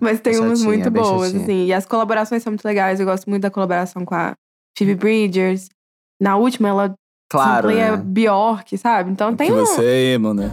Mas 0.00 0.20
tem 0.20 0.38
umas 0.38 0.60
chatinha, 0.60 0.68
muito 0.68 0.86
é 0.86 0.90
boas, 0.90 1.32
chatinha. 1.32 1.42
assim. 1.42 1.66
E 1.66 1.72
as 1.72 1.86
colaborações 1.86 2.42
são 2.42 2.50
muito 2.50 2.64
legais. 2.64 3.00
Eu 3.00 3.06
gosto 3.06 3.28
muito 3.28 3.42
da 3.42 3.50
colaboração 3.50 4.04
com 4.04 4.14
a 4.14 4.34
Phoebe 4.76 4.94
Bridgers. 4.94 5.68
Na 6.20 6.36
última, 6.36 6.68
ela 6.68 6.94
Claro, 7.30 7.68
né? 7.68 7.96
Bjork, 7.96 8.76
sabe? 8.76 9.12
Então 9.12 9.36
tem 9.36 9.46
que 9.46 9.52
um... 9.52 9.64
você 9.64 10.14
emo, 10.14 10.34
né? 10.34 10.50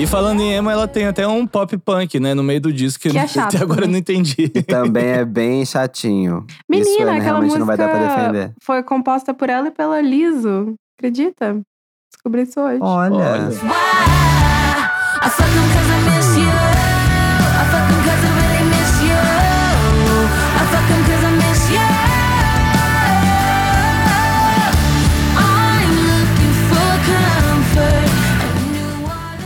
E 0.00 0.06
falando 0.06 0.40
em 0.40 0.54
emo, 0.54 0.70
ela 0.70 0.88
tem 0.88 1.06
até 1.06 1.28
um 1.28 1.46
pop 1.46 1.76
punk, 1.76 2.18
né? 2.18 2.32
No 2.32 2.42
meio 2.42 2.58
do 2.60 2.72
disco, 2.72 3.02
que, 3.02 3.10
Que 3.10 3.18
é 3.18 3.24
eu- 3.24 3.28
chato, 3.28 3.54
até 3.54 3.62
agora 3.62 3.82
eu 3.82 3.86
né? 3.86 3.92
não 3.92 3.98
entendi. 3.98 4.48
Também 4.66 5.04
é 5.08 5.24
bem 5.26 5.64
chatinho. 5.66 6.46
Isso 6.48 6.64
Menina, 6.68 7.10
é, 7.12 7.16
aquela 7.16 7.20
realmente 7.22 7.42
música 7.50 7.58
não 7.58 7.66
vai 7.66 7.76
dar 7.76 7.88
pra 7.90 7.98
defender. 8.08 8.54
foi 8.62 8.82
composta 8.82 9.34
por 9.34 9.50
ela 9.50 9.68
e 9.68 9.70
pela 9.70 10.00
Liso. 10.00 10.74
Acredita? 10.98 11.60
Descobri 12.12 12.42
isso 12.42 12.58
hoje. 12.60 12.78
Olha. 12.80 13.14
Olha. 13.14 13.50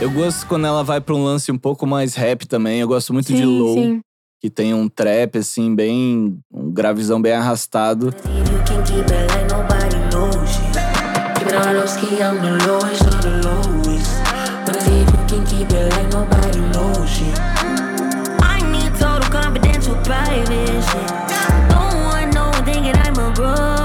Eu 0.05 0.11
gosto 0.11 0.45
quando 0.45 0.67
ela 0.67 0.83
vai 0.83 1.01
pra 1.01 1.15
um 1.15 1.23
lance 1.23 1.51
um 1.51 1.57
pouco 1.57 1.87
mais 1.87 2.13
rap 2.13 2.47
também. 2.47 2.79
Eu 2.79 2.87
gosto 2.87 3.11
muito 3.11 3.25
de 3.33 3.39
sim, 3.39 3.43
low, 3.43 3.73
sim. 3.73 4.01
que 4.39 4.51
tem 4.51 4.71
um 4.71 4.87
trap, 4.87 5.39
assim, 5.39 5.73
bem. 5.73 6.37
um 6.53 6.71
gravizão 6.71 7.19
bem 7.19 7.33
arrastado. 7.33 8.13
I 18.43 18.61
need 18.61 18.91
total 18.99 19.27
confidential 19.31 19.95
private 20.03 20.83
shit. 20.83 21.07
Don't 21.67 21.95
want 22.05 22.31
no 22.35 22.51
one 22.51 22.63
thinking 22.63 22.93
I'm 22.93 23.17
a 23.17 23.33
robot. 23.35 23.84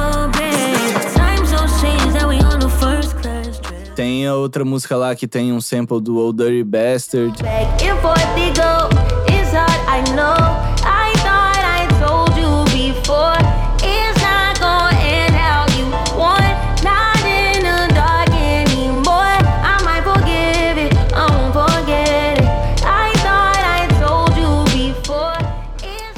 Tem 4.00 4.26
a 4.26 4.34
outra 4.34 4.64
música 4.64 4.96
lá 4.96 5.14
que 5.14 5.28
tem 5.28 5.52
um 5.52 5.60
sample 5.60 6.00
do 6.00 6.16
Old 6.16 6.42
Dirty 6.42 6.64
Bastard. 6.64 7.34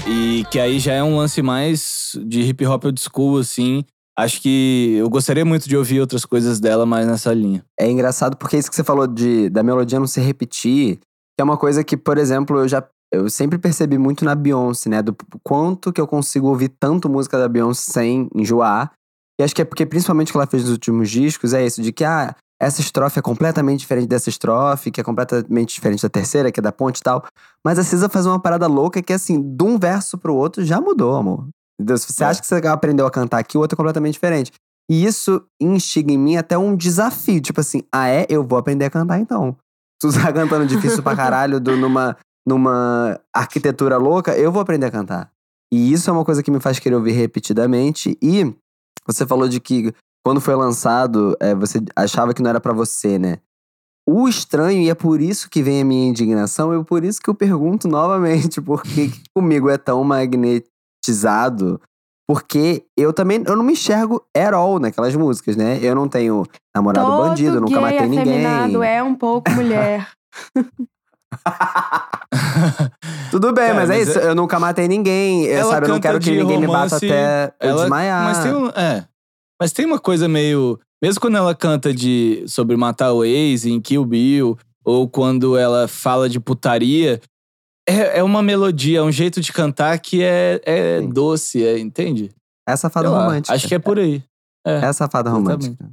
E 0.07 0.45
que 0.53 0.61
aí 0.61 0.79
já 0.79 0.93
é 0.93 1.03
um 1.03 1.17
lance 1.17 1.43
mais 1.43 2.17
de 2.25 2.43
hip 2.43 2.65
hop 2.65 2.85
old 2.85 3.01
school, 3.01 3.39
assim. 3.39 3.85
Acho 4.19 4.43
que 4.43 4.97
eu 4.99 5.09
gostaria 5.09 5.45
muito 5.45 5.69
de 5.69 5.77
ouvir 5.77 6.01
outras 6.01 6.25
coisas 6.25 6.61
dela 6.61 6.85
mais 6.85 7.07
nessa 7.07 7.33
linha. 7.33 7.65
É 7.79 7.91
engraçado 7.91 8.37
porque 8.37 8.59
isso 8.59 8.69
que 8.69 8.77
você 8.77 8.85
falou 8.85 9.07
de 9.07 9.49
da 9.49 9.63
melodia 9.63 9.99
não 9.99 10.07
se 10.07 10.21
repetir, 10.21 11.01
é 11.39 11.43
uma 11.43 11.57
coisa 11.57 11.83
que, 11.83 11.97
por 11.97 12.19
exemplo, 12.19 12.59
eu 12.59 12.69
já 12.69 12.87
eu 13.13 13.29
sempre 13.29 13.59
percebi 13.59 13.99
muito 13.99 14.25
na 14.25 14.35
Beyoncé, 14.35 14.89
né, 14.89 15.03
do 15.03 15.15
quanto 15.43 15.93
que 15.93 16.01
eu 16.01 16.07
consigo 16.07 16.49
ouvir 16.49 16.71
tanto 16.81 17.11
música 17.11 17.39
da 17.39 17.47
Beyoncé 17.47 17.93
sem 17.93 18.29
enjoar. 18.35 18.93
E 19.39 19.45
acho 19.45 19.55
que 19.55 19.61
é 19.61 19.65
porque 19.65 19.85
principalmente 19.85 20.31
o 20.31 20.33
que 20.33 20.39
ela 20.39 20.47
fez 20.47 20.63
nos 20.63 20.73
últimos 20.73 21.11
discos 21.11 21.53
é 21.53 21.65
isso 21.65 21.83
de 21.83 21.93
que 21.93 22.05
ah, 22.05 22.35
essa 22.61 22.81
estrofe 22.81 23.19
é 23.19 23.23
completamente 23.23 23.81
diferente 23.81 24.07
dessa 24.07 24.31
estrofe, 24.31 24.91
que 24.91 25.01
é 25.01 25.05
completamente 25.05 25.75
diferente 25.75 26.03
da 26.03 26.09
terceira, 26.09 26.53
que 26.53 26.61
é 26.61 26.63
da 26.63 26.73
ponte 26.73 26.99
e 26.99 27.03
tal. 27.03 27.25
Mas 27.65 27.79
a 27.79 27.83
Cisa 27.83 28.09
faz 28.09 28.25
uma 28.25 28.41
parada 28.41 28.67
louca 28.67 29.03
que, 29.03 29.13
assim, 29.13 29.43
de 29.43 29.65
um 29.65 29.79
verso 29.79 30.17
pro 30.17 30.35
outro 30.35 30.65
já 30.65 30.81
mudou, 30.81 31.17
amor. 31.17 31.49
Se 31.81 32.13
você 32.13 32.25
É. 32.25 32.27
acha 32.27 32.41
que 32.41 32.47
você 32.47 32.55
aprendeu 32.67 33.07
a 33.07 33.11
cantar 33.11 33.39
aqui, 33.39 33.57
o 33.57 33.61
outro 33.61 33.75
é 33.75 33.79
completamente 33.79 34.15
diferente. 34.15 34.53
E 34.91 35.05
isso 35.05 35.45
instiga 35.61 36.13
em 36.13 36.19
mim 36.19 36.37
até 36.37 36.57
um 36.59 36.77
desafio. 36.77 37.41
Tipo 37.41 37.61
assim, 37.61 37.83
ah 37.93 38.09
é? 38.09 38.27
Eu 38.29 38.45
vou 38.45 38.59
aprender 38.59 38.85
a 38.85 38.91
cantar 38.91 39.19
então. 39.19 39.57
Tu 40.03 40.13
tá 40.13 40.33
cantando 40.33 40.67
difícil 40.67 41.03
pra 41.03 41.15
caralho 41.15 41.61
do- 41.61 41.77
numa, 41.77 42.17
numa 42.47 43.21
arquitetura 43.35 43.97
louca, 43.97 44.37
eu 44.37 44.51
vou 44.51 44.61
aprender 44.61 44.87
a 44.87 44.91
cantar. 44.91 45.31
E 45.73 45.93
isso 45.93 46.11
é 46.11 46.13
uma 46.13 46.25
coisa 46.25 46.43
que 46.43 46.51
me 46.51 46.59
faz 46.61 46.79
querer 46.81 46.97
ouvir 46.97 47.13
repetidamente. 47.13 48.19
E 48.21 48.53
você 49.07 49.25
falou 49.27 49.49
de 49.49 49.61
que 49.61 49.95
quando 50.27 50.41
foi 50.41 50.55
lançado, 50.57 51.37
é, 51.41 51.55
você 51.55 51.79
achava 51.97 52.35
que 52.35 52.43
não 52.43 52.51
era 52.51 52.61
pra 52.61 52.73
você, 52.73 53.19
né? 53.19 53.39
O 54.09 54.29
estranho, 54.29 54.83
e 54.83 54.91
é 54.91 54.95
por 54.95 55.21
isso 55.21 55.49
que 55.49 55.63
vem 55.63 55.81
a 55.81 55.85
minha 55.85 56.09
indignação, 56.09 56.79
e 56.79 56.85
por 56.85 57.05
isso 57.05 57.21
que 57.21 57.31
eu 57.31 57.35
pergunto 57.35 57.87
novamente, 57.89 58.61
por 58.61 58.83
que 58.83 59.13
comigo 59.35 59.69
é 59.71 59.79
tão 59.79 60.03
magnetizado? 61.07 61.81
Porque 62.29 62.85
eu 62.97 63.13
também, 63.13 63.43
eu 63.47 63.57
não 63.57 63.65
me 63.65 63.73
enxergo 63.73 64.25
at 64.35 64.55
all 64.55 64.79
naquelas 64.79 65.15
músicas, 65.15 65.57
né? 65.57 65.79
Eu 65.83 65.95
não 65.95 66.09
tenho 66.09 66.47
namorado 66.75 67.07
Todo 67.07 67.29
bandido, 67.29 67.61
nunca 67.61 67.81
matei 67.81 68.07
ninguém. 68.09 68.45
é 68.85 69.03
um 69.03 69.15
pouco 69.15 69.51
mulher. 69.53 70.09
Tudo 73.31 73.53
bem, 73.53 73.67
Cara, 73.69 73.75
mas 73.81 73.91
é 73.91 73.99
mas 73.99 74.09
isso. 74.09 74.19
Eu 74.19 74.35
nunca 74.35 74.59
matei 74.59 74.87
ninguém. 74.89 75.45
Eu, 75.45 75.61
Ela 75.61 75.71
sabe, 75.73 75.87
eu 75.87 75.89
não 75.89 75.97
canta 75.97 76.09
quero 76.09 76.21
que 76.21 76.31
de 76.31 76.37
ninguém 76.39 76.59
me 76.61 76.67
bata 76.67 76.79
romance, 76.97 77.07
até 77.07 77.55
eu 77.61 77.71
ela- 77.71 77.81
desmaiar. 77.83 78.25
Mas 78.25 78.39
tem 78.43 78.55
um, 78.55 78.69
é. 78.69 79.07
Mas 79.61 79.73
tem 79.73 79.85
uma 79.87 79.99
coisa 79.99 80.29
meio. 80.29 80.79
Mesmo 81.03 81.21
quando 81.21 81.37
ela 81.37 81.55
canta 81.55 81.93
de 81.93 82.45
sobre 82.47 82.77
matar 82.77 83.13
o 83.13 83.25
ex 83.25 83.67
em 83.67 83.81
Kill 83.81 84.05
Bill, 84.05 84.57
ou 84.85 85.09
quando 85.09 85.57
ela 85.57 85.89
fala 85.89 86.29
de 86.29 86.39
putaria, 86.39 87.21
é, 87.89 88.19
é 88.19 88.23
uma 88.23 88.43
melodia, 88.43 88.99
é 88.99 89.03
um 89.03 89.13
jeito 89.13 89.41
de 89.41 89.53
cantar 89.53 89.99
que 89.99 90.23
é, 90.23 90.61
é 90.65 91.01
Sim. 91.01 91.09
doce, 91.11 91.65
é, 91.65 91.79
entende? 91.79 92.31
É 92.69 92.77
safada 92.77 93.09
Sei 93.09 93.17
lá, 93.17 93.25
romântica. 93.25 93.55
Acho 93.55 93.69
que 93.69 93.75
é 93.75 93.79
por 93.79 93.99
aí. 93.99 94.23
É 94.65 94.93
safada 94.93 95.31
Exatamente. 95.31 95.67
romântica. 95.77 95.91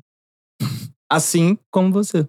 Assim 1.12 1.58
como 1.71 1.91
você. 1.91 2.28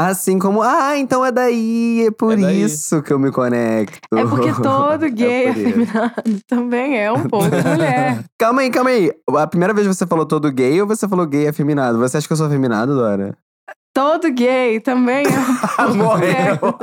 Assim 0.00 0.40
como, 0.40 0.60
ah, 0.60 0.96
então 0.98 1.24
é 1.24 1.30
daí, 1.30 2.06
é 2.08 2.10
por 2.10 2.32
É 2.32 2.36
daí. 2.36 2.62
isso 2.62 3.00
que 3.00 3.12
eu 3.12 3.18
me 3.18 3.30
conecto. 3.30 4.00
É 4.12 4.24
porque 4.26 4.52
todo 4.60 5.08
gay 5.08 5.46
É 5.46 5.52
por 5.52 5.60
isso. 5.60 5.68
afeminado 5.68 6.22
também 6.48 6.98
é 6.98 7.12
um 7.12 7.28
pouco 7.28 7.46
mulher. 7.46 8.24
Calma 8.36 8.62
aí, 8.62 8.70
calma 8.70 8.90
aí. 8.90 9.12
A 9.36 9.46
primeira 9.46 9.72
vez 9.72 9.86
você 9.86 10.04
falou 10.04 10.26
todo 10.26 10.50
gay 10.50 10.80
ou 10.80 10.86
você 10.88 11.06
falou 11.06 11.24
gay 11.26 11.46
afeminado? 11.46 11.98
Você 11.98 12.16
acha 12.16 12.26
que 12.26 12.32
eu 12.32 12.36
sou 12.36 12.46
afeminado, 12.46 12.94
Dora? 12.96 13.36
Todo 13.94 14.32
gay 14.32 14.80
também 14.80 15.24
é 15.26 15.38
um 15.38 15.96
pouco 15.98 16.16
mulher. 16.18 16.58
Morreu. 16.60 16.78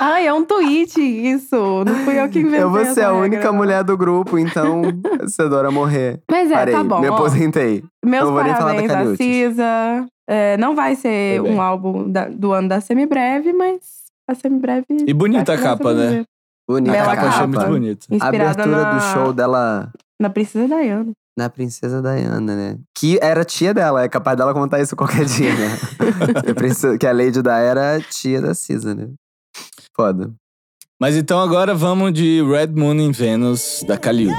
Ai, 0.00 0.26
é 0.26 0.32
um 0.32 0.44
tweet 0.44 1.00
isso. 1.00 1.84
Não 1.84 1.94
fui 2.04 2.18
eu 2.20 2.28
que 2.28 2.40
inventei 2.40 2.62
Eu 2.62 2.70
vou 2.70 2.84
ser 2.84 3.02
a 3.02 3.08
regra, 3.12 3.20
única 3.22 3.52
mulher 3.52 3.84
do 3.84 3.96
grupo, 3.96 4.38
então 4.38 4.82
você 5.20 5.42
adora 5.42 5.70
morrer. 5.70 6.20
Mas 6.30 6.50
é, 6.50 6.54
Parei, 6.54 6.74
tá 6.74 6.84
bom. 6.84 7.00
me 7.00 7.08
ó. 7.08 7.14
aposentei. 7.14 7.84
Meus 8.04 8.24
Não 8.24 8.32
vou 8.32 8.42
nem 8.42 8.54
falar 8.54 8.74
da 8.74 8.82
parabéns. 8.86 9.16
Cisa. 9.16 10.06
É, 10.28 10.56
não 10.58 10.74
vai 10.74 10.94
ser 10.94 11.42
bem. 11.42 11.54
um 11.54 11.60
álbum 11.60 12.10
da- 12.10 12.28
do 12.28 12.52
ano 12.52 12.68
da 12.68 12.80
Semibreve, 12.80 13.52
mas 13.52 13.80
a 14.28 14.34
Semibreve. 14.34 14.86
E 15.06 15.12
bonita 15.14 15.54
a 15.54 15.58
capa, 15.58 15.94
né? 15.94 16.24
Bonita 16.68 16.92
Bela 16.92 17.12
a 17.12 17.16
capa 17.16 17.26
eu 17.26 17.30
achei 17.30 17.46
muito 17.46 17.66
bonita. 17.66 18.06
A 18.20 18.28
abertura 18.28 18.82
na, 18.82 18.92
do 18.92 19.00
show 19.00 19.32
dela 19.32 19.90
na 20.20 20.28
Princesa 20.28 20.66
Diana. 20.66 21.12
na 21.38 21.48
Princesa 21.48 22.02
Diana, 22.02 22.54
né? 22.54 22.76
Que 22.94 23.18
era 23.22 23.42
tia 23.44 23.72
dela, 23.72 24.02
é 24.02 24.08
capaz 24.08 24.36
dela 24.36 24.52
contar 24.52 24.80
isso 24.80 24.94
qualquer 24.94 25.24
dia, 25.24 25.50
né? 25.54 25.78
que, 26.98 27.06
a 27.06 27.12
Lady 27.12 27.40
Di 27.40 27.48
era 27.48 27.98
tia 28.00 28.42
da 28.42 28.52
Cisa, 28.52 28.94
né? 28.94 29.08
Foda. 29.98 30.32
Mas 31.00 31.16
então 31.16 31.40
agora 31.40 31.74
vamos 31.74 32.12
de 32.12 32.40
Red 32.40 32.68
Moon 32.68 32.94
in 32.94 33.10
Venus, 33.10 33.82
da 33.84 33.98
Caliutes. 33.98 34.38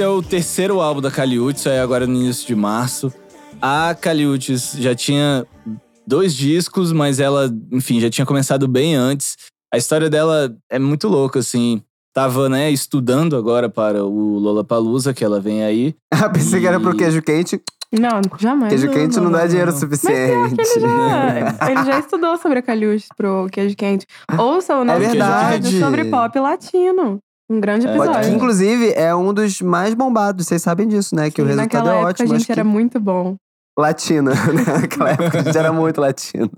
Esse 0.00 0.06
é 0.06 0.08
o 0.08 0.22
terceiro 0.22 0.80
álbum 0.80 1.02
da 1.02 1.10
Caliutes, 1.10 1.66
aí 1.66 1.78
agora 1.78 2.06
no 2.06 2.14
início 2.14 2.46
de 2.46 2.54
março. 2.56 3.12
A 3.60 3.94
Caliutes 3.94 4.72
já 4.78 4.94
tinha 4.94 5.46
dois 6.06 6.34
discos, 6.34 6.90
mas 6.90 7.20
ela, 7.20 7.54
enfim, 7.70 8.00
já 8.00 8.08
tinha 8.08 8.24
começado 8.24 8.66
bem 8.66 8.94
antes. 8.94 9.36
A 9.70 9.76
história 9.76 10.08
dela 10.08 10.56
é 10.70 10.78
muito 10.78 11.06
louca, 11.06 11.40
assim. 11.40 11.82
Tava, 12.14 12.48
né, 12.48 12.70
estudando 12.70 13.36
agora 13.36 13.68
para 13.68 14.02
o 14.02 14.38
Lollapalooza, 14.38 15.12
que 15.12 15.22
ela 15.22 15.38
vem 15.38 15.62
aí. 15.64 15.94
Ah, 16.10 16.30
pensei 16.30 16.60
que 16.62 16.66
era 16.66 16.80
pro 16.80 16.94
E- 16.94 16.96
queijo 16.96 17.20
quente. 17.20 17.60
Não, 17.92 18.22
jamais. 18.38 18.72
Queijo 18.72 18.88
quente 18.90 19.20
não, 19.20 19.30
dá 19.30 19.46
dinheiro 19.46 19.70
não. 19.70 19.78
suficiente. 19.78 20.54
Ele 20.58 20.80
já, 20.80 21.38
ele 21.70 21.84
já 21.84 21.98
estudou 21.98 22.38
sobre 22.38 22.60
a 22.60 22.62
Caliuches 22.62 23.08
pro 23.14 23.48
queijo 23.52 23.76
quente. 23.76 24.06
Ouça 24.38 24.76
o 24.76 24.82
nosso 24.84 25.02
É 25.02 25.08
verdade. 25.08 25.56
episódio 25.56 25.78
sobre 25.78 26.04
pop 26.06 26.38
latino. 26.40 27.18
Um 27.50 27.60
grande 27.60 27.86
É. 27.86 27.90
episódio. 27.90 28.30
Que, 28.30 28.36
inclusive, 28.36 28.92
é 28.92 29.14
um 29.14 29.34
dos 29.34 29.60
mais 29.60 29.92
bombados. 29.94 30.46
Vocês 30.46 30.62
sabem 30.62 30.86
disso, 30.86 31.14
né? 31.16 31.30
Que 31.30 31.42
o 31.42 31.44
Sim, 31.44 31.50
resultado 31.56 31.74
naquela 31.84 31.90
é 31.94 31.96
época 31.98 32.10
ótimo. 32.10 32.32
a 32.34 32.38
gente 32.38 32.46
que 32.46 32.52
era 32.52 32.64
muito 32.64 33.00
bom. 33.00 33.34
Latina. 33.78 34.32
Naquela 34.82 35.10
época 35.10 35.38
a 35.38 35.42
gente 35.42 35.56
era 35.58 35.72
muito 35.72 36.00
latina. 36.00 36.50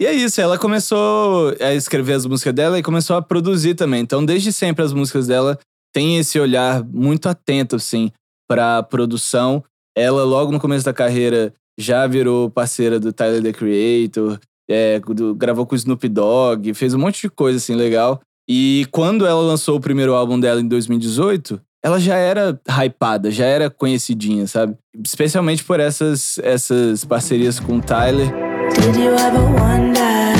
E 0.00 0.06
é 0.06 0.12
isso, 0.12 0.40
ela 0.40 0.58
começou 0.58 1.54
a 1.60 1.74
escrever 1.74 2.14
as 2.14 2.26
músicas 2.26 2.52
dela 2.54 2.78
e 2.78 2.82
começou 2.82 3.16
a 3.16 3.22
produzir 3.22 3.74
também. 3.74 4.00
Então, 4.00 4.24
desde 4.24 4.52
sempre, 4.52 4.84
as 4.84 4.92
músicas 4.92 5.26
dela 5.26 5.58
têm 5.92 6.18
esse 6.18 6.38
olhar 6.40 6.82
muito 6.84 7.28
atento, 7.28 7.76
assim, 7.76 8.10
pra 8.48 8.82
produção. 8.82 9.62
Ela, 9.96 10.24
logo 10.24 10.50
no 10.52 10.60
começo 10.60 10.84
da 10.84 10.92
carreira, 10.92 11.52
já 11.78 12.06
virou 12.06 12.50
parceira 12.50 12.98
do 12.98 13.12
Tyler, 13.12 13.42
The 13.42 13.52
Creator, 13.52 14.38
é, 14.68 14.98
do- 15.00 15.34
gravou 15.34 15.66
com 15.66 15.74
o 15.74 15.78
Snoop 15.78 16.08
Dogg, 16.08 16.74
fez 16.74 16.94
um 16.94 16.98
monte 16.98 17.20
de 17.22 17.30
coisa, 17.30 17.58
assim, 17.58 17.74
legal. 17.74 18.20
E 18.48 18.86
quando 18.92 19.26
ela 19.26 19.40
lançou 19.40 19.76
o 19.76 19.80
primeiro 19.80 20.14
álbum 20.14 20.38
dela 20.38 20.60
em 20.60 20.68
2018, 20.68 21.60
ela 21.82 21.98
já 21.98 22.16
era 22.16 22.60
hypada, 22.68 23.30
já 23.30 23.44
era 23.44 23.68
conhecidinha, 23.68 24.46
sabe? 24.46 24.76
Especialmente 25.04 25.64
por 25.64 25.80
essas, 25.80 26.38
essas 26.38 27.04
parcerias 27.04 27.58
com 27.58 27.78
o 27.78 27.80
Tyler. 27.82 28.28
Did 28.74 28.96
you 28.96 29.14
ever 29.14 29.40
wonder? 29.40 30.36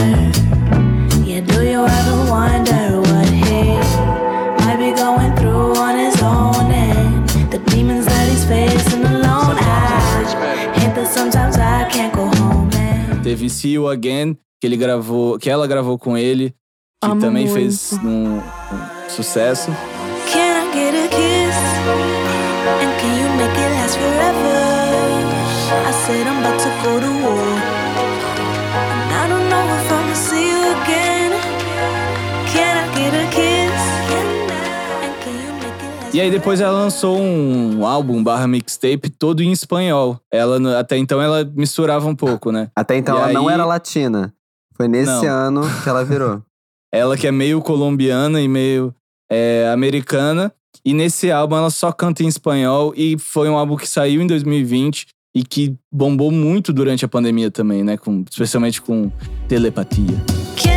Yeah, 1.27 1.45
do 1.47 1.63
you 1.63 1.85
ever 1.85 2.31
wonder 2.31 3.01
what 3.11 3.29
he 3.29 3.75
might 4.65 4.79
be 4.79 4.93
going 4.93 5.35
through 5.37 5.77
on 5.77 5.99
his 5.99 6.21
own 6.23 6.71
and 6.71 7.27
the 7.51 7.59
demons 7.71 8.07
that 8.07 8.29
he's 8.31 8.45
facing 8.45 9.05
alone? 9.05 9.57
I 9.59 10.79
hate 10.79 10.95
that 10.95 11.09
sometimes 11.09 11.57
I 11.57 11.89
can't 11.91 12.15
go 12.15 12.27
home 12.43 12.71
Teve 13.23 13.51
See 13.51 13.73
You 13.73 13.89
Again, 13.89 14.37
que 14.61 14.69
ele 14.69 14.77
gravou, 14.77 15.39
que 15.39 15.51
ela 15.51 15.67
gravou 15.67 15.99
com 15.99 16.17
ele, 16.17 16.55
que 17.07 17.13
Amo 17.13 17.21
também 17.21 17.45
muito. 17.47 17.55
fez 17.59 17.93
um, 18.05 18.37
um 18.39 18.41
sucesso. 19.09 19.71
can 20.33 20.39
I 20.39 20.73
get 20.75 20.95
a 20.95 21.09
kiss? 21.09 21.57
And 22.83 22.93
can 23.01 23.13
you 23.21 23.29
make 23.37 23.57
it 23.59 23.71
last 23.75 23.97
forever? 23.97 24.57
I 25.89 25.93
said 26.07 26.27
I'm 26.27 26.39
about 26.39 26.59
to 26.61 26.71
go 26.83 27.01
to 27.01 27.11
war. 27.23 27.47
And 28.79 29.13
I 29.13 29.29
don't 29.29 29.49
know 29.49 29.65
if 29.77 29.93
I'ma 29.93 30.15
see 30.15 30.51
you 30.51 30.61
again. 30.83 31.33
Can 32.53 32.77
I 32.77 32.95
get 32.95 33.15
a 33.15 33.31
kiss? 33.31 33.57
E 36.15 36.21
aí 36.21 36.31
depois 36.31 36.61
ela 36.63 36.73
lançou 36.73 37.19
um 37.19 37.85
álbum 37.85 38.23
barra 38.25 38.47
mixtape 38.47 39.11
todo 39.11 39.43
em 39.43 39.53
espanhol. 39.53 40.19
Ela 40.33 40.81
até 40.81 40.97
então 40.97 41.21
ela 41.21 41.45
misturava 41.55 42.09
um 42.09 42.15
pouco, 42.17 42.51
né? 42.51 42.71
Até 42.75 42.97
então 42.97 43.17
E 43.17 43.19
ela 43.21 43.33
não 43.35 43.49
aí- 43.49 43.55
era 43.55 43.67
latina. 43.67 44.33
Foi 44.75 44.89
nesse 44.89 45.11
Não. 45.11 45.27
ano 45.27 45.61
que 45.83 45.89
ela 45.89 46.05
virou. 46.05 46.41
Ela 46.93 47.17
que 47.17 47.27
é 47.27 47.33
meio 47.33 47.61
colombiana 47.61 48.41
e 48.41 48.49
meio 48.49 48.95
é, 49.31 49.69
americana. 49.73 50.53
E 50.85 50.93
nesse 50.95 51.31
álbum 51.31 51.57
ela 51.57 51.71
só 51.71 51.91
canta 51.91 52.23
em 52.23 52.29
espanhol 52.29 52.93
e 52.97 53.19
foi 53.19 53.49
um 53.49 53.57
álbum 53.57 53.77
que 53.77 53.89
saiu 53.89 54.23
em 54.23 54.27
2020 54.27 55.07
e 55.35 55.43
que 55.43 55.77
bombou 55.93 56.31
muito 56.31 56.73
durante 56.73 57.05
a 57.05 57.09
pandemia 57.09 57.51
também, 57.51 57.83
né? 57.83 57.97
Com, 57.97 58.25
especialmente 58.31 58.81
com 58.81 59.11
telepatia. 59.49 60.17
¿Quién 60.57 60.76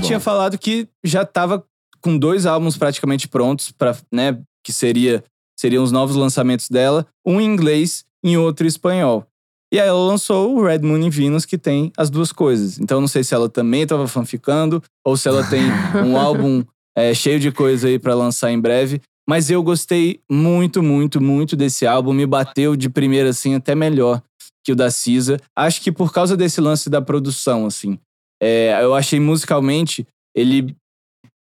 bom. 0.00 0.06
tinha 0.06 0.20
falado 0.20 0.58
que 0.58 0.88
já 1.04 1.24
tava 1.24 1.64
com 2.00 2.18
dois 2.18 2.46
álbuns 2.46 2.76
praticamente 2.76 3.28
prontos 3.28 3.70
para, 3.70 3.96
né, 4.12 4.38
que 4.64 4.72
seria 4.72 5.22
seriam 5.58 5.84
os 5.84 5.92
novos 5.92 6.16
lançamentos 6.16 6.70
dela, 6.70 7.06
um 7.24 7.38
em 7.38 7.44
inglês 7.44 8.04
e 8.24 8.36
outro 8.36 8.64
em 8.64 8.68
espanhol. 8.68 9.26
E 9.72 9.78
aí 9.78 9.86
ela 9.86 10.00
lançou 10.00 10.56
o 10.56 10.64
Red 10.64 10.80
Moon 10.80 11.06
e 11.06 11.10
Venus, 11.10 11.44
que 11.44 11.58
tem 11.58 11.92
as 11.96 12.08
duas 12.08 12.32
coisas. 12.32 12.80
Então 12.80 13.00
não 13.00 13.06
sei 13.06 13.22
se 13.22 13.34
ela 13.34 13.48
também 13.48 13.86
tava 13.86 14.08
fanficando 14.08 14.82
ou 15.04 15.16
se 15.16 15.28
ela 15.28 15.44
tem 15.44 15.62
um 16.04 16.16
álbum 16.16 16.64
é, 16.96 17.14
cheio 17.14 17.38
de 17.38 17.52
coisa 17.52 17.86
aí 17.86 17.98
pra 17.98 18.14
lançar 18.14 18.50
em 18.50 18.58
breve. 18.58 19.00
Mas 19.28 19.48
eu 19.50 19.62
gostei 19.62 20.20
muito, 20.28 20.82
muito, 20.82 21.20
muito 21.20 21.54
desse 21.54 21.86
álbum. 21.86 22.12
Me 22.12 22.26
bateu 22.26 22.74
de 22.74 22.88
primeira, 22.88 23.28
assim, 23.28 23.54
até 23.54 23.74
melhor 23.74 24.20
que 24.64 24.72
o 24.72 24.76
da 24.76 24.90
Cisa. 24.90 25.38
Acho 25.54 25.82
que 25.82 25.92
por 25.92 26.12
causa 26.12 26.36
desse 26.36 26.60
lance 26.60 26.90
da 26.90 27.00
produção, 27.00 27.64
assim. 27.64 27.98
É, 28.42 28.78
eu 28.82 28.94
achei 28.94 29.20
musicalmente 29.20 30.06
ele 30.34 30.74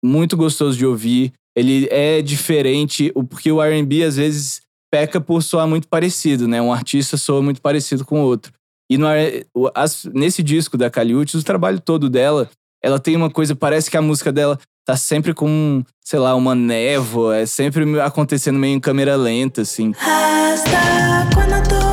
muito 0.04 0.36
gostoso 0.38 0.78
de 0.78 0.86
ouvir. 0.86 1.32
Ele 1.56 1.88
é 1.92 2.22
diferente, 2.22 3.12
porque 3.30 3.52
o 3.52 3.62
R&B 3.62 4.04
às 4.04 4.18
vezes 4.18 4.62
peca 4.92 5.20
por 5.22 5.42
soar 5.42 5.68
muito 5.68 5.88
parecido, 5.88 6.48
né? 6.48 6.62
Um 6.62 6.74
artista 6.74 7.16
soa 7.18 7.42
muito 7.42 7.62
parecido 7.62 8.04
com 8.06 8.22
o 8.22 8.26
outro. 8.26 8.52
E 8.92 8.98
no, 8.98 9.08
as- 9.74 10.06
nesse 10.14 10.44
disco 10.44 10.78
da 10.78 10.90
Kali 10.90 11.16
Uchis, 11.16 11.42
o 11.42 11.46
trabalho 11.46 11.80
todo 11.80 12.10
dela, 12.10 12.50
ela 12.84 13.00
tem 13.00 13.16
uma 13.16 13.30
coisa, 13.30 13.56
parece 13.56 13.90
que 13.90 13.98
a 13.98 14.02
música 14.02 14.32
dela 14.32 14.60
tá 14.86 14.98
sempre 14.98 15.34
com, 15.34 15.84
sei 16.04 16.20
lá, 16.20 16.36
uma 16.36 16.54
névoa, 16.54 17.38
é 17.38 17.46
sempre 17.46 18.00
acontecendo 18.02 18.60
meio 18.60 18.76
em 18.76 18.80
câmera 18.80 19.16
lenta, 19.16 19.62
assim. 19.62 19.94
Hasta 20.00 21.30
cuando 21.34 21.64
tú 21.70 21.93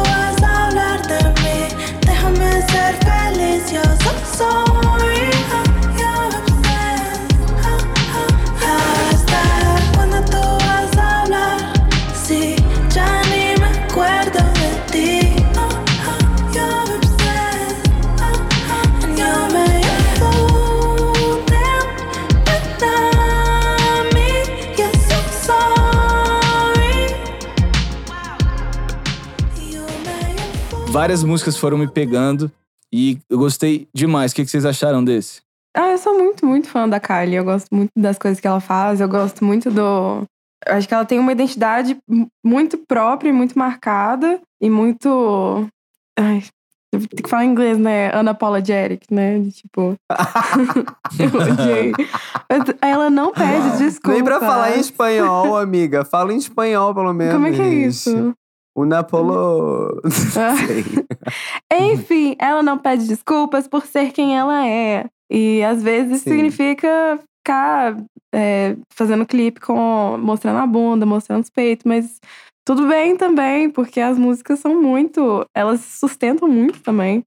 Várias 30.90 31.22
músicas 31.22 31.57
foram 31.57 31.79
me 31.79 31.88
pegando 31.88 32.50
e 32.92 33.18
eu 33.29 33.38
gostei 33.38 33.88
demais. 33.94 34.33
O 34.33 34.35
que 34.35 34.44
que 34.44 34.50
vocês 34.50 34.64
acharam 34.66 35.05
desse? 35.05 35.40
Ah, 35.76 35.90
eu 35.90 35.98
sou 35.98 36.18
muito, 36.18 36.44
muito 36.44 36.68
fã 36.68 36.88
da 36.88 36.98
Kylie. 36.98 37.37
Eu 37.37 37.44
gosto 37.44 37.68
muito 37.72 37.90
das 37.96 38.18
coisas 38.18 38.40
que 38.40 38.46
ela 38.46 38.61
faz. 38.61 39.00
Eu 39.00 39.09
gosto 39.09 39.44
muito 39.44 39.70
do. 39.70 40.24
Eu 40.66 40.74
acho 40.74 40.88
que 40.88 40.92
ela 40.94 41.05
tem 41.05 41.18
uma 41.18 41.33
identidade 41.33 41.96
mu- 42.09 42.26
muito 42.44 42.76
própria 42.76 43.29
e 43.31 43.33
muito 43.33 43.57
marcada. 43.59 44.40
E 44.61 44.68
muito. 44.68 45.66
Ai, 46.18 46.42
tenho 46.92 47.07
que 47.22 47.31
falar 47.31 47.44
em 47.44 47.50
inglês, 47.50 47.79
né? 47.79 48.11
Unapologetic, 48.18 49.05
né? 49.12 49.38
De, 49.38 49.53
tipo. 49.53 49.94
eu 51.20 51.53
odiei. 51.53 51.92
Ela 52.83 53.09
não 53.09 53.33
pede 53.33 53.79
desculpa. 53.79 54.12
Nem 54.16 54.24
pra 54.24 54.40
falar 54.40 54.76
em 54.76 54.81
espanhol, 54.81 55.57
amiga. 55.57 56.05
Fala 56.05 56.33
em 56.35 56.37
espanhol, 56.38 56.92
pelo 56.92 57.14
menos. 57.14 57.35
Como 57.35 57.46
é 57.46 57.53
que 57.53 57.62
é 57.62 57.68
isso? 57.74 58.35
O 58.81 58.85
Napolo. 58.87 60.01
Ah. 60.37 60.55
Enfim, 61.93 62.35
ela 62.38 62.62
não 62.62 62.79
pede 62.79 63.07
desculpas 63.07 63.69
por 63.69 63.85
ser 63.87 64.12
quem 64.12 64.37
ela 64.37 64.66
é. 64.66 65.07
E 65.31 65.62
às 65.62 65.83
vezes 65.83 66.23
Sim. 66.23 66.31
significa 66.31 67.21
ficar 67.38 67.97
é, 68.35 68.77
fazendo 68.95 69.27
clipe 69.27 69.61
com 69.61 70.16
mostrando 70.19 70.59
a 70.59 70.66
bunda, 70.66 71.05
mostrando 71.07 71.43
os 71.43 71.51
peitos, 71.51 71.85
mas 71.85 72.19
tudo 72.66 72.87
bem 72.88 73.16
também, 73.16 73.71
porque 73.71 74.01
as 74.01 74.19
músicas 74.19 74.59
são 74.61 74.81
muito. 74.81 75.45
Elas 75.55 75.81
se 75.81 75.99
sustentam 75.99 76.49
muito 76.49 76.81
também. 76.83 77.23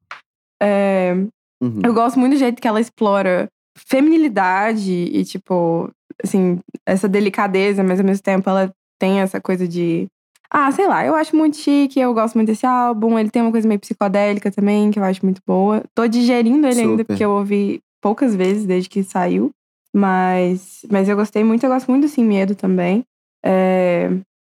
É, 0.61 1.13
Uhum. 1.61 1.79
eu 1.81 1.93
gosto 1.93 2.19
muito 2.19 2.33
do 2.33 2.39
jeito 2.39 2.61
que 2.61 2.67
ela 2.67 2.81
explora 2.81 3.47
feminilidade 3.87 4.91
e, 4.91 5.23
tipo, 5.23 5.89
assim, 6.21 6.59
essa 6.85 7.07
delicadeza, 7.07 7.81
mas 7.81 8.01
ao 8.01 8.05
mesmo 8.05 8.21
tempo 8.21 8.49
ela 8.49 8.69
tem 8.99 9.21
essa 9.21 9.39
coisa 9.39 9.65
de. 9.65 10.07
Ah, 10.55 10.71
sei 10.71 10.87
lá, 10.87 11.03
eu 11.03 11.15
acho 11.15 11.35
muito 11.35 11.57
chique, 11.57 11.99
eu 11.99 12.13
gosto 12.13 12.35
muito 12.35 12.47
desse 12.47 12.63
álbum. 12.63 13.17
Ele 13.17 13.31
tem 13.31 13.41
uma 13.41 13.51
coisa 13.51 13.67
meio 13.67 13.79
psicodélica 13.79 14.51
também, 14.51 14.91
que 14.91 14.99
eu 14.99 15.03
acho 15.03 15.25
muito 15.25 15.41
boa. 15.47 15.83
Tô 15.95 16.07
digerindo 16.07 16.67
ele 16.67 16.81
ainda, 16.81 16.91
Super. 16.91 17.05
porque 17.05 17.25
eu 17.25 17.31
ouvi 17.31 17.81
poucas 17.99 18.35
vezes 18.35 18.63
desde 18.65 18.87
que 18.87 19.01
saiu. 19.01 19.49
Mas, 19.95 20.85
mas 20.91 21.09
eu 21.09 21.15
gostei 21.15 21.43
muito, 21.43 21.63
eu 21.63 21.69
gosto 21.69 21.89
muito 21.89 22.03
do 22.03 22.07
Sem 22.07 22.23
Medo 22.23 22.53
também. 22.53 23.03
É, 23.43 24.09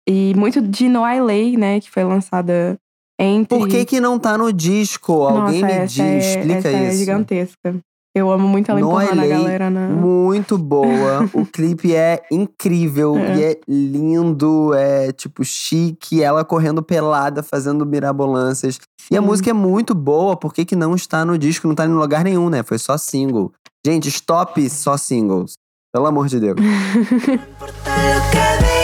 e 0.06 0.34
muito 0.36 0.60
de 0.60 0.86
No 0.88 1.06
I 1.06 1.20
Lay, 1.20 1.56
né, 1.56 1.80
que 1.80 1.90
foi 1.90 2.04
lançada 2.04 2.78
entre. 3.18 3.58
Por 3.58 3.66
que 3.66 3.84
que 3.86 4.00
não 4.00 4.18
tá 4.18 4.36
no 4.36 4.52
disco? 4.52 5.12
Alguém 5.22 5.62
Nossa, 5.62 5.80
me 5.80 5.86
diz, 5.86 6.00
é, 6.00 6.18
explica 6.18 6.58
essa 6.58 6.68
é 6.68 6.88
isso. 6.88 6.98
gigantesca. 6.98 7.76
Eu 8.16 8.32
amo 8.32 8.48
muito 8.48 8.70
ela 8.70 8.80
No 8.80 8.86
empurrando 8.86 9.20
a 9.20 9.26
galera 9.26 9.68
na. 9.68 9.88
Muito 9.88 10.56
boa. 10.56 11.28
o 11.34 11.44
clipe 11.52 11.94
é 11.94 12.22
incrível 12.32 13.14
É. 13.18 13.36
e 13.36 13.44
é 13.44 13.60
lindo, 13.68 14.72
é 14.72 15.12
tipo 15.12 15.44
chique, 15.44 16.22
ela 16.22 16.42
correndo 16.42 16.82
pelada, 16.82 17.42
fazendo 17.42 17.84
mirabolâncias. 17.84 18.78
E 19.10 19.18
a 19.18 19.20
Sim. 19.20 19.26
música 19.26 19.50
é 19.50 19.52
muito 19.52 19.94
boa, 19.94 20.34
por 20.34 20.54
que 20.54 20.64
que 20.64 20.74
não 20.74 20.94
está 20.94 21.26
no 21.26 21.36
disco? 21.36 21.68
Não 21.68 21.74
tá 21.74 21.84
em 21.84 21.90
lugar 21.90 22.24
nenhum, 22.24 22.48
né? 22.48 22.62
Foi 22.62 22.78
só 22.78 22.96
single. 22.96 23.52
Gente, 23.84 24.08
stop 24.08 24.66
só 24.70 24.96
singles. 24.96 25.52
Pelo 25.92 26.06
amor 26.06 26.28
de 26.28 26.40
Deus. 26.40 26.56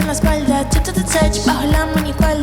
en 0.00 0.06
la 0.06 0.12
espalda, 0.12 0.64
to 0.70 0.92
the 0.92 1.02
touch, 1.02 1.44
bajo 1.46 1.66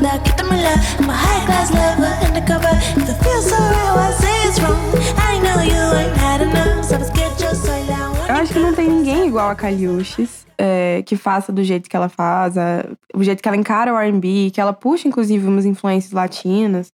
la 0.01 0.19
quítamela. 0.23 0.73
I'm 0.99 1.09
a 1.09 1.13
high 1.13 1.45
class 1.45 1.71
lover, 1.71 2.13
undercover. 2.27 2.73
If 2.97 3.09
it 3.09 3.23
feels 3.23 3.45
so 3.49 3.55
real, 3.57 3.97
I 3.97 4.11
say 4.19 4.47
it's 4.47 4.59
wrong. 4.59 4.79
I 5.17 5.39
know 5.39 5.61
you 5.61 5.97
ain't 5.97 6.17
had 6.17 6.41
enough, 6.41 6.83
Eu 8.29 8.35
acho 8.35 8.53
que 8.53 8.59
não 8.59 8.73
tem 8.73 8.89
ninguém 8.89 9.27
igual 9.27 9.49
a 9.49 9.55
Kaliushis, 9.55 10.45
é, 10.57 11.03
que 11.05 11.15
faça 11.15 11.51
do 11.51 11.63
jeito 11.63 11.89
que 11.89 11.95
ela 11.95 12.09
faz, 12.09 12.57
a- 12.57 12.85
o 13.13 13.23
jeito 13.23 13.41
que 13.41 13.47
ela 13.47 13.57
encara 13.57 13.93
o 13.93 13.97
R&B, 13.97 14.49
que 14.51 14.59
ela 14.59 14.73
puxa, 14.73 15.07
inclusive, 15.07 15.45
umas 15.47 15.65
influências 15.65 16.11
latinas. 16.13 16.91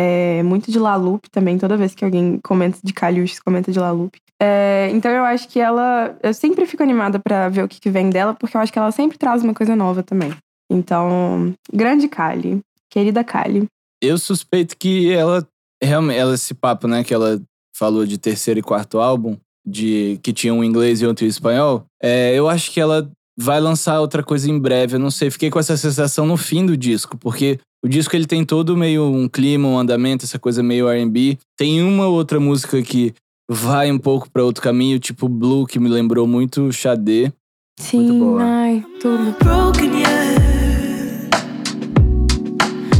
É, 0.00 0.44
muito 0.44 0.70
de 0.70 0.78
La 0.78 0.94
Lupe 0.94 1.28
também, 1.28 1.58
toda 1.58 1.76
vez 1.76 1.92
que 1.92 2.04
alguém 2.04 2.38
comenta 2.44 2.78
de 2.84 2.92
Kaliushis, 2.92 3.40
comenta 3.40 3.72
de 3.72 3.80
La 3.80 3.90
Lupe. 3.90 4.20
É, 4.40 4.88
então 4.92 5.10
eu 5.10 5.24
acho 5.24 5.48
que 5.48 5.58
ela... 5.58 6.16
Eu 6.22 6.32
sempre 6.32 6.64
fico 6.66 6.84
animada 6.84 7.18
pra 7.18 7.48
ver 7.48 7.64
o 7.64 7.68
que, 7.68 7.80
que 7.80 7.90
vem 7.90 8.08
dela, 8.08 8.32
porque 8.32 8.56
eu 8.56 8.60
acho 8.60 8.72
que 8.72 8.78
ela 8.78 8.92
sempre 8.92 9.18
traz 9.18 9.42
uma 9.42 9.52
coisa 9.52 9.74
nova 9.74 10.00
também. 10.00 10.32
Então, 10.70 11.52
grande 11.72 12.06
Kali, 12.06 12.60
querida 12.88 13.24
Kali. 13.24 13.66
Eu 14.00 14.18
suspeito 14.18 14.76
que 14.76 15.12
ela 15.12 15.44
realmente, 15.82 16.18
ela, 16.18 16.34
esse 16.34 16.54
papo, 16.54 16.86
né, 16.86 17.02
que 17.02 17.12
ela 17.12 17.40
falou 17.76 18.06
de 18.06 18.18
terceiro 18.18 18.60
e 18.60 18.62
quarto 18.62 19.00
álbum, 19.00 19.36
de 19.66 20.20
que 20.22 20.32
tinha 20.32 20.54
um 20.54 20.62
inglês 20.62 21.02
e 21.02 21.06
outro 21.06 21.26
espanhol, 21.26 21.84
é, 22.00 22.32
eu 22.34 22.48
acho 22.48 22.70
que 22.70 22.80
ela 22.80 23.10
vai 23.36 23.60
lançar 23.60 24.00
outra 24.00 24.22
coisa 24.22 24.48
em 24.48 24.58
breve. 24.58 24.94
Eu 24.94 25.00
não 25.00 25.10
sei, 25.10 25.30
fiquei 25.30 25.50
com 25.50 25.58
essa 25.58 25.76
sensação 25.76 26.24
no 26.24 26.36
fim 26.36 26.64
do 26.64 26.76
disco, 26.76 27.16
porque 27.18 27.58
o 27.84 27.88
disco 27.88 28.14
ele 28.16 28.26
tem 28.26 28.44
todo 28.44 28.76
meio 28.76 29.04
um 29.04 29.28
clima, 29.28 29.68
um 29.68 29.78
andamento, 29.78 30.24
essa 30.24 30.38
coisa 30.38 30.62
meio 30.62 30.88
R&B. 30.88 31.38
Tem 31.56 31.82
uma 31.82 32.06
outra 32.06 32.40
música 32.40 32.82
que 32.82 33.14
vai 33.48 33.90
um 33.90 33.98
pouco 33.98 34.30
pra 34.30 34.44
outro 34.44 34.62
caminho, 34.62 34.98
tipo 34.98 35.28
Blue, 35.28 35.66
que 35.66 35.78
me 35.78 35.88
lembrou 35.88 36.26
muito 36.26 36.72
Xadê. 36.72 37.32
Sim, 37.78 38.18
boa. 38.18 38.42
ai, 38.42 38.84
tudo. 39.00 39.36
broken 39.42 40.00
yet. 40.00 41.30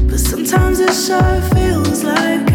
But 0.09 0.21
sometimes 0.21 0.79
it 0.81 0.95
sure 0.95 1.43
feels 1.53 2.05
like 2.05 2.48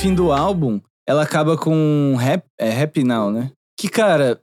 fim 0.00 0.14
do 0.14 0.32
álbum, 0.32 0.80
ela 1.08 1.22
acaba 1.22 1.56
com 1.56 2.14
rap, 2.18 2.44
é 2.58 2.82
Happy 2.82 3.02
Now, 3.04 3.30
né? 3.30 3.50
Que, 3.78 3.88
cara, 3.88 4.40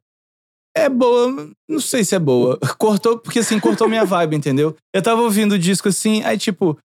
é 0.76 0.90
boa, 0.90 1.50
não 1.70 1.80
sei 1.80 2.04
se 2.04 2.16
é 2.16 2.20
boa. 2.20 2.60
Cortou, 2.78 3.18
porque 3.20 3.40
assim, 3.40 3.60
cortou 3.60 3.88
minha 3.88 4.04
vibe, 4.06 4.36
entendeu? 4.36 4.76
Eu 4.94 5.02
tava 5.02 5.22
ouvindo 5.22 5.54
o 5.54 5.60
disco 5.60 5.88
assim, 5.88 6.24
aí 6.24 6.38
tipo, 6.38 6.78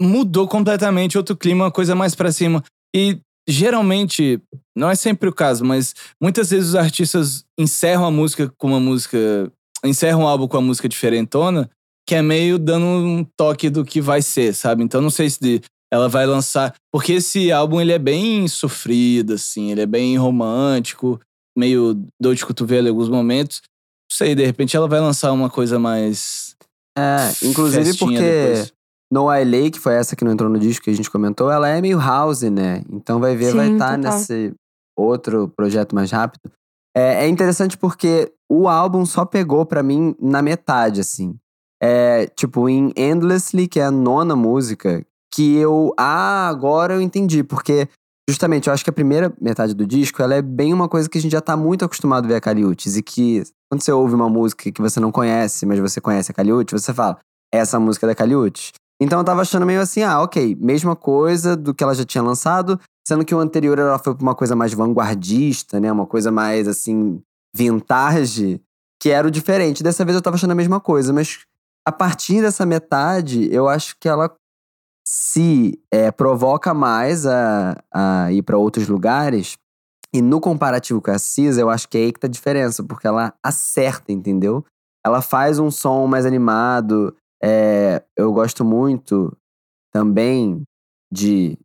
mudou 0.00 0.48
completamente, 0.48 1.18
outro 1.18 1.36
clima, 1.36 1.64
uma 1.64 1.70
coisa 1.70 1.94
mais 1.94 2.14
pra 2.14 2.32
cima. 2.32 2.62
E 2.94 3.18
geralmente, 3.48 4.40
não 4.76 4.88
é 4.90 4.94
sempre 4.94 5.28
o 5.28 5.34
caso, 5.34 5.64
mas 5.64 5.94
muitas 6.20 6.50
vezes 6.50 6.70
os 6.70 6.74
artistas 6.74 7.44
encerram 7.58 8.06
a 8.06 8.10
música 8.10 8.52
com 8.56 8.68
uma 8.68 8.80
música. 8.80 9.18
Encerram 9.84 10.22
o 10.22 10.26
álbum 10.26 10.48
com 10.48 10.56
a 10.56 10.62
música 10.62 10.88
diferentona, 10.88 11.70
que 12.08 12.14
é 12.14 12.22
meio 12.22 12.58
dando 12.58 12.86
um 12.86 13.24
toque 13.38 13.68
do 13.68 13.84
que 13.84 14.00
vai 14.00 14.22
ser, 14.22 14.54
sabe? 14.54 14.82
Então 14.82 15.00
não 15.02 15.10
sei 15.10 15.28
se 15.28 15.38
de- 15.38 15.60
ela 15.92 16.08
vai 16.08 16.26
lançar. 16.26 16.74
Porque 16.92 17.14
esse 17.14 17.50
álbum 17.52 17.80
ele 17.80 17.92
é 17.92 17.98
bem 17.98 18.46
sofrido, 18.48 19.34
assim, 19.34 19.70
ele 19.70 19.82
é 19.82 19.86
bem 19.86 20.16
romântico, 20.16 21.20
meio 21.56 22.06
dor 22.20 22.34
de 22.34 22.44
cotovelo 22.44 22.86
em 22.86 22.90
alguns 22.90 23.08
momentos. 23.08 23.62
Não 24.10 24.16
sei, 24.16 24.34
de 24.34 24.44
repente 24.44 24.76
ela 24.76 24.88
vai 24.88 25.00
lançar 25.00 25.32
uma 25.32 25.50
coisa 25.50 25.78
mais. 25.78 26.56
É, 26.96 27.46
inclusive 27.46 27.96
porque 27.96 28.18
depois. 28.18 28.72
No 29.12 29.32
I 29.32 29.44
Lay, 29.44 29.70
que 29.70 29.78
foi 29.78 29.94
essa 29.94 30.16
que 30.16 30.24
não 30.24 30.32
entrou 30.32 30.50
no 30.50 30.58
disco 30.58 30.84
que 30.84 30.90
a 30.90 30.94
gente 30.94 31.10
comentou, 31.10 31.50
ela 31.50 31.68
é 31.68 31.80
meio 31.80 31.98
house, 31.98 32.42
né? 32.42 32.82
Então 32.90 33.20
vai 33.20 33.36
ver, 33.36 33.54
vai 33.54 33.68
Sim, 33.68 33.74
estar 33.74 33.96
total. 33.96 34.12
nesse 34.12 34.54
outro 34.96 35.48
projeto 35.48 35.94
mais 35.94 36.10
rápido. 36.10 36.50
É, 36.96 37.24
é 37.24 37.28
interessante 37.28 37.76
porque 37.76 38.32
o 38.50 38.68
álbum 38.68 39.06
só 39.06 39.24
pegou 39.24 39.64
pra 39.64 39.82
mim 39.82 40.14
na 40.20 40.42
metade, 40.42 41.00
assim. 41.00 41.36
É, 41.80 42.26
tipo, 42.28 42.68
em 42.68 42.92
Endlessly, 42.96 43.68
que 43.68 43.78
é 43.78 43.84
a 43.84 43.90
nona 43.90 44.34
música, 44.34 45.04
que 45.32 45.56
eu. 45.56 45.92
Ah, 45.98 46.48
agora 46.48 46.94
eu 46.94 47.00
entendi. 47.00 47.42
Porque, 47.42 47.88
justamente, 48.28 48.68
eu 48.68 48.72
acho 48.72 48.84
que 48.84 48.90
a 48.90 48.92
primeira 48.92 49.32
metade 49.40 49.74
do 49.74 49.86
disco 49.86 50.22
ela 50.22 50.34
é 50.34 50.42
bem 50.42 50.72
uma 50.72 50.88
coisa 50.88 51.08
que 51.08 51.18
a 51.18 51.20
gente 51.20 51.32
já 51.32 51.40
tá 51.40 51.56
muito 51.56 51.84
acostumado 51.84 52.24
a 52.24 52.28
ver 52.28 52.34
a 52.36 52.40
Caliutes. 52.40 52.96
E 52.96 53.02
que, 53.02 53.42
quando 53.70 53.82
você 53.82 53.92
ouve 53.92 54.14
uma 54.14 54.28
música 54.28 54.70
que 54.70 54.82
você 54.82 55.00
não 55.00 55.12
conhece, 55.12 55.66
mas 55.66 55.78
você 55.78 56.00
conhece 56.00 56.30
a 56.30 56.34
Caliutes, 56.34 56.82
você 56.82 56.92
fala, 56.92 57.18
essa 57.52 57.78
música 57.78 58.06
é 58.06 58.08
da 58.08 58.14
Caliutes. 58.14 58.72
Então 59.00 59.18
eu 59.18 59.24
tava 59.24 59.42
achando 59.42 59.66
meio 59.66 59.80
assim, 59.80 60.02
ah, 60.02 60.22
ok, 60.22 60.56
mesma 60.58 60.96
coisa 60.96 61.54
do 61.54 61.74
que 61.74 61.84
ela 61.84 61.94
já 61.94 62.04
tinha 62.04 62.22
lançado, 62.22 62.80
sendo 63.06 63.24
que 63.24 63.34
o 63.34 63.38
anterior 63.38 63.78
ela 63.78 63.98
foi 63.98 64.14
pra 64.14 64.22
uma 64.22 64.34
coisa 64.34 64.56
mais 64.56 64.72
vanguardista, 64.72 65.78
né? 65.78 65.92
Uma 65.92 66.06
coisa 66.06 66.30
mais 66.30 66.66
assim, 66.66 67.20
vintage, 67.54 68.60
que 69.00 69.10
era 69.10 69.28
o 69.28 69.30
diferente. 69.30 69.82
Dessa 69.82 70.04
vez 70.04 70.16
eu 70.16 70.22
tava 70.22 70.36
achando 70.36 70.52
a 70.52 70.54
mesma 70.54 70.80
coisa, 70.80 71.12
mas 71.12 71.40
a 71.86 71.92
partir 71.92 72.40
dessa 72.40 72.64
metade, 72.64 73.48
eu 73.52 73.68
acho 73.68 73.96
que 74.00 74.08
ela 74.08 74.34
se 75.06 75.80
é, 75.92 76.10
provoca 76.10 76.74
mais 76.74 77.26
a, 77.26 77.80
a 77.92 78.32
ir 78.32 78.42
pra 78.42 78.58
outros 78.58 78.88
lugares. 78.88 79.56
E 80.12 80.20
no 80.20 80.40
comparativo 80.40 81.00
com 81.00 81.10
a 81.10 81.18
Cisa, 81.18 81.60
eu 81.60 81.70
acho 81.70 81.88
que 81.88 81.96
é 81.96 82.00
aí 82.02 82.12
que 82.12 82.18
tá 82.18 82.26
a 82.26 82.30
diferença, 82.30 82.82
porque 82.82 83.06
ela 83.06 83.34
acerta, 83.42 84.12
entendeu? 84.12 84.64
Ela 85.04 85.22
faz 85.22 85.58
um 85.58 85.70
som 85.70 86.06
mais 86.06 86.26
animado. 86.26 87.14
É, 87.42 88.02
eu 88.16 88.32
gosto 88.32 88.64
muito 88.64 89.36
também 89.92 90.62
de, 91.12 91.56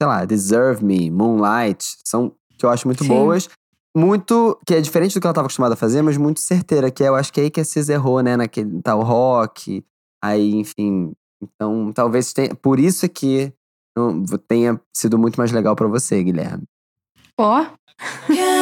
sei 0.00 0.08
lá, 0.08 0.24
Deserve 0.24 0.84
Me, 0.84 1.10
Moonlight, 1.10 1.98
são 2.04 2.32
que 2.58 2.64
eu 2.64 2.70
acho 2.70 2.88
muito 2.88 3.04
Sim. 3.04 3.08
boas. 3.10 3.48
Muito, 3.94 4.58
que 4.66 4.74
é 4.74 4.80
diferente 4.80 5.14
do 5.14 5.20
que 5.20 5.26
ela 5.26 5.32
estava 5.32 5.46
acostumada 5.46 5.74
a 5.74 5.76
fazer, 5.76 6.02
mas 6.02 6.16
muito 6.18 6.40
certeira, 6.40 6.90
que 6.90 7.02
eu 7.02 7.14
acho 7.14 7.32
que 7.32 7.40
é 7.40 7.44
aí 7.44 7.50
que 7.50 7.60
a 7.60 7.64
Cis 7.64 7.88
errou, 7.88 8.22
né, 8.22 8.36
naquele 8.36 8.82
tal 8.82 9.02
rock, 9.02 9.84
aí, 10.22 10.54
enfim. 10.54 11.12
Então, 11.42 11.92
talvez 11.92 12.32
tenha, 12.32 12.54
por 12.54 12.78
isso 12.78 13.08
que 13.08 13.52
tenha 14.48 14.80
sido 14.92 15.18
muito 15.18 15.36
mais 15.36 15.52
legal 15.52 15.74
pra 15.74 15.86
você, 15.86 16.22
Guilherme. 16.22 16.64
Ó, 17.38 17.64
Can 18.28 18.36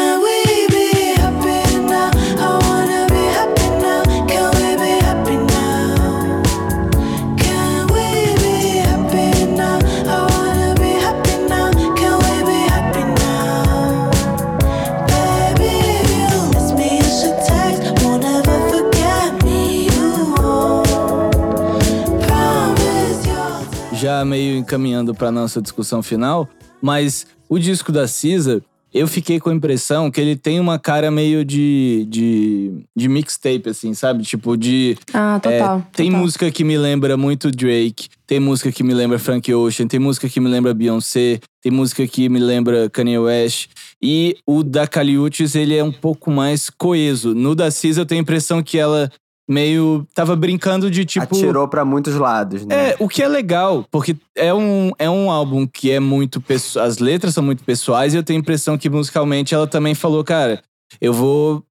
já 24.05 24.23
meio 24.23 24.59
encaminhando 24.59 25.15
pra 25.15 25.33
nossa 25.33 25.63
discussão 25.63 26.03
final, 26.03 26.47
mas 26.83 27.27
o 27.49 27.59
disco 27.59 27.91
da 27.91 28.07
Cisa, 28.07 28.63
eu 28.93 29.09
fiquei 29.09 29.41
com 29.41 29.49
a 29.49 29.55
impressão 29.55 30.11
que 30.11 30.21
ele 30.21 30.37
tem 30.37 30.61
uma 30.61 30.79
cara 30.79 31.11
meio 31.11 31.43
de, 31.43 32.07
de, 32.11 32.85
de 32.95 33.09
mixtape, 33.09 33.71
assim, 33.71 33.95
sabe? 33.95 34.23
Tipo, 34.23 34.59
de. 34.59 34.99
ah, 35.15 35.37
é, 35.37 35.59
total. 35.59 35.87
tem 35.97 36.09
total. 36.09 36.21
música 36.21 36.51
que 36.51 36.63
me 36.63 36.77
lembra 36.77 37.17
muito 37.17 37.51
Drake, 37.51 38.09
tem 38.27 38.39
música 38.39 38.71
que 38.71 38.83
me 38.83 38.93
lembra 38.93 39.19
Frank 39.19 39.53
Ocean, 39.55 39.87
tem 39.87 39.99
música 39.99 40.29
que 40.29 40.39
me 40.39 40.51
lembra 40.51 40.75
Beyoncé, 40.75 41.41
tem 41.63 41.73
música 41.73 42.07
que 42.07 42.29
me 42.29 42.39
lembra 42.39 42.91
Kanye 42.91 43.19
West. 43.19 43.71
E 44.03 44.37
o 44.47 44.63
da 44.63 44.87
Caliutes, 44.87 45.55
ele 45.55 45.75
é 45.75 45.83
um 45.83 45.93
pouco 45.93 46.31
mais 46.31 46.69
coeso. 46.69 47.35
No 47.35 47.55
da 47.55 47.71
Cisa, 47.71 48.03
eu 48.03 48.07
tenho 48.07 48.21
a 48.21 48.23
impressão 48.23 48.63
que 48.63 48.79
ela 48.79 49.11
meio 49.49 50.07
tava 50.15 50.35
brincando 50.35 50.91
de 50.91 51.05
tipo. 51.05 51.25
Atirou 51.37 51.69
pra 51.69 51.85
muitos 51.85 52.15
lados, 52.17 52.65
né? 52.65 52.91
É, 52.91 52.97
o 52.99 53.09
que 53.09 53.23
é 53.23 53.29
legal, 53.29 53.85
porque 53.91 54.17
é 54.37 54.53
um, 54.55 54.91
é 54.99 55.09
um 55.11 55.31
álbum 55.31 55.67
que 55.67 55.91
é 55.91 56.01
muito. 56.01 56.41
pesso- 56.41 56.81
As 56.81 56.99
letras 56.99 57.35
são 57.35 57.43
muito 57.45 57.63
pessoais 57.65 58.15
e 58.15 58.17
eu 58.17 58.23
tenho 58.23 58.39
a 58.39 58.41
impressão 58.43 58.79
que 58.79 58.89
musicalmente 58.89 59.55
ela 59.55 59.67
também 59.67 59.95
falou, 59.95 60.25
cara, 60.25 60.63
eu 61.01 61.13
vou 61.13 61.63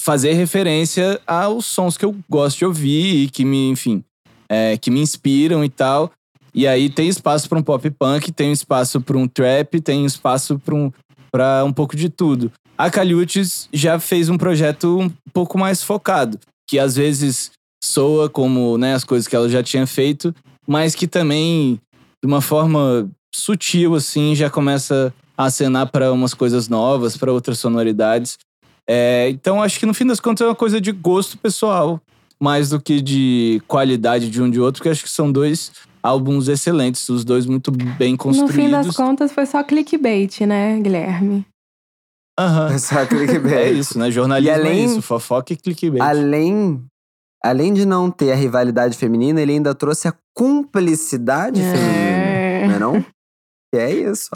fazer 0.00 0.32
referência 0.32 1.20
aos 1.26 1.66
sons 1.66 1.96
que 1.96 2.04
eu 2.04 2.14
gosto 2.28 2.58
de 2.58 2.64
ouvir 2.66 3.24
e 3.24 3.28
que 3.28 3.44
me, 3.44 3.68
enfim, 3.70 4.02
é, 4.48 4.76
que 4.76 4.90
me 4.90 5.00
inspiram 5.00 5.64
e 5.64 5.68
tal. 5.68 6.10
E 6.54 6.66
aí 6.66 6.88
tem 6.88 7.08
espaço 7.08 7.48
pra 7.48 7.58
um 7.58 7.62
pop 7.62 7.88
punk, 7.90 8.32
tem 8.32 8.50
espaço 8.52 9.00
pra 9.00 9.16
um 9.18 9.28
trap, 9.28 9.80
tem 9.80 10.04
espaço 10.04 10.58
pra 10.58 10.74
um, 10.74 10.90
pra 11.30 11.62
um 11.64 11.72
pouco 11.72 11.94
de 11.96 12.08
tudo. 12.08 12.50
A 12.76 12.90
Caliutes 12.90 13.68
já 13.72 13.98
fez 14.00 14.28
um 14.28 14.38
projeto 14.38 14.98
um 15.00 15.10
pouco 15.32 15.58
mais 15.58 15.82
focado, 15.82 16.38
que 16.68 16.78
às 16.78 16.94
vezes 16.96 17.50
soa 17.82 18.28
como 18.28 18.76
né, 18.76 18.94
as 18.94 19.04
coisas 19.04 19.26
que 19.26 19.34
ela 19.34 19.48
já 19.48 19.62
tinha 19.62 19.86
feito, 19.86 20.34
mas 20.66 20.94
que 20.94 21.06
também, 21.06 21.80
de 22.22 22.26
uma 22.26 22.40
forma 22.40 23.08
sutil, 23.34 23.94
assim, 23.94 24.34
já 24.34 24.50
começa 24.50 25.12
a 25.36 25.44
acenar 25.44 25.90
para 25.90 26.12
umas 26.12 26.34
coisas 26.34 26.68
novas, 26.68 27.16
para 27.16 27.32
outras 27.32 27.58
sonoridades. 27.58 28.36
É, 28.86 29.28
então, 29.30 29.62
acho 29.62 29.78
que 29.78 29.86
no 29.86 29.94
fim 29.94 30.06
das 30.06 30.20
contas 30.20 30.44
é 30.44 30.48
uma 30.48 30.54
coisa 30.54 30.80
de 30.80 30.92
gosto 30.92 31.38
pessoal, 31.38 32.00
mais 32.40 32.70
do 32.70 32.80
que 32.80 33.00
de 33.00 33.62
qualidade 33.66 34.28
de 34.30 34.42
um 34.42 34.50
de 34.50 34.60
outro, 34.60 34.80
porque 34.80 34.88
acho 34.90 35.04
que 35.04 35.10
são 35.10 35.30
dois 35.30 35.72
álbuns 36.02 36.48
excelentes, 36.48 37.08
os 37.08 37.24
dois 37.24 37.46
muito 37.46 37.70
bem 37.70 38.12
No 38.12 38.18
construídos. 38.18 38.54
fim 38.56 38.70
das 38.70 38.94
contas, 38.96 39.32
foi 39.32 39.46
só 39.46 39.62
clickbait, 39.62 40.40
né, 40.40 40.78
Guilherme? 40.80 41.44
Aham. 42.38 42.76
Só 42.78 43.04
clickbait. 43.06 43.54
É 43.54 43.70
isso, 43.72 43.98
né? 43.98 44.10
Jornalismo 44.10 44.50
E 44.56 44.60
além- 44.60 44.80
é 44.82 44.84
isso, 44.84 45.02
fofoca 45.02 45.52
e 45.52 45.56
clickbait. 45.56 46.00
Além, 46.02 46.84
além 47.44 47.72
de 47.74 47.84
não 47.84 48.10
ter 48.10 48.32
a 48.32 48.34
rivalidade 48.36 48.96
feminina, 48.96 49.40
ele 49.40 49.52
ainda 49.52 49.74
trouxe 49.74 50.06
a 50.08 50.14
cumplicidade 50.36 51.60
É. 51.60 51.72
feminina. 51.72 52.68
Não 52.68 52.74
é 52.74 52.78
não? 52.78 53.04
E 53.74 53.78
é 53.78 53.92
isso. 53.92 54.28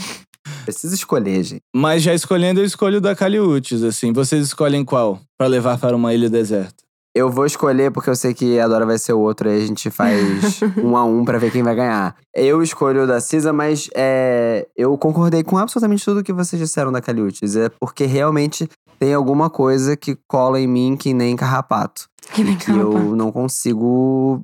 Precisa 0.65 0.95
escolher, 0.95 1.43
gente. 1.43 1.62
Mas 1.75 2.03
já 2.03 2.12
escolhendo, 2.15 2.61
eu 2.61 2.65
escolho 2.65 2.99
o 2.99 3.01
da 3.01 3.15
Caliutes, 3.17 3.83
assim. 3.83 4.12
Vocês 4.12 4.47
escolhem 4.47 4.85
qual? 4.85 5.21
Pra 5.38 5.47
levar 5.47 5.79
para 5.79 5.97
uma 5.97 6.12
ilha 6.15 6.29
deserta. 6.31 6.83
Eu 7.14 7.31
vou 7.31 7.44
escolher 7.44 7.92
porque 7.92 8.09
eu 8.09 8.16
sei 8.16 8.33
que 8.33 8.59
a 8.59 8.66
Dora 8.66 8.87
vai 8.87 8.96
ser 8.96 9.12
o 9.12 9.20
outro, 9.20 9.48
aí 9.48 9.62
a 9.62 9.66
gente 9.66 9.90
faz 9.90 10.61
um 10.83 10.96
a 10.96 11.05
um 11.05 11.25
pra 11.25 11.38
ver 11.38 11.53
quem 11.53 11.62
vai 11.62 11.75
ganhar. 11.75 12.16
Eu 12.35 12.62
escolho 12.62 13.05
o 13.05 13.07
da 13.07 13.20
Cisa, 13.20 13.53
mas 13.53 13.90
é, 13.94 14.66
eu 14.75 14.96
concordei 14.96 15.42
com 15.42 15.59
absolutamente 15.59 16.04
tudo 16.04 16.25
que 16.25 16.33
vocês 16.33 16.60
disseram 16.60 16.90
da 16.90 17.02
Caliutes. 17.02 17.54
É 17.54 17.69
porque 17.69 18.06
realmente 18.06 18.67
tem 18.98 19.13
alguma 19.13 19.50
coisa 19.50 19.94
que 19.94 20.17
cola 20.27 20.58
em 20.58 20.67
mim 20.67 20.96
que 20.96 21.13
nem 21.13 21.37
carrapato. 21.37 22.08
Que 22.33 22.42
nem 22.42 22.56
que 22.56 22.71
eu 22.71 23.15
não 23.15 23.31
consigo 23.31 24.42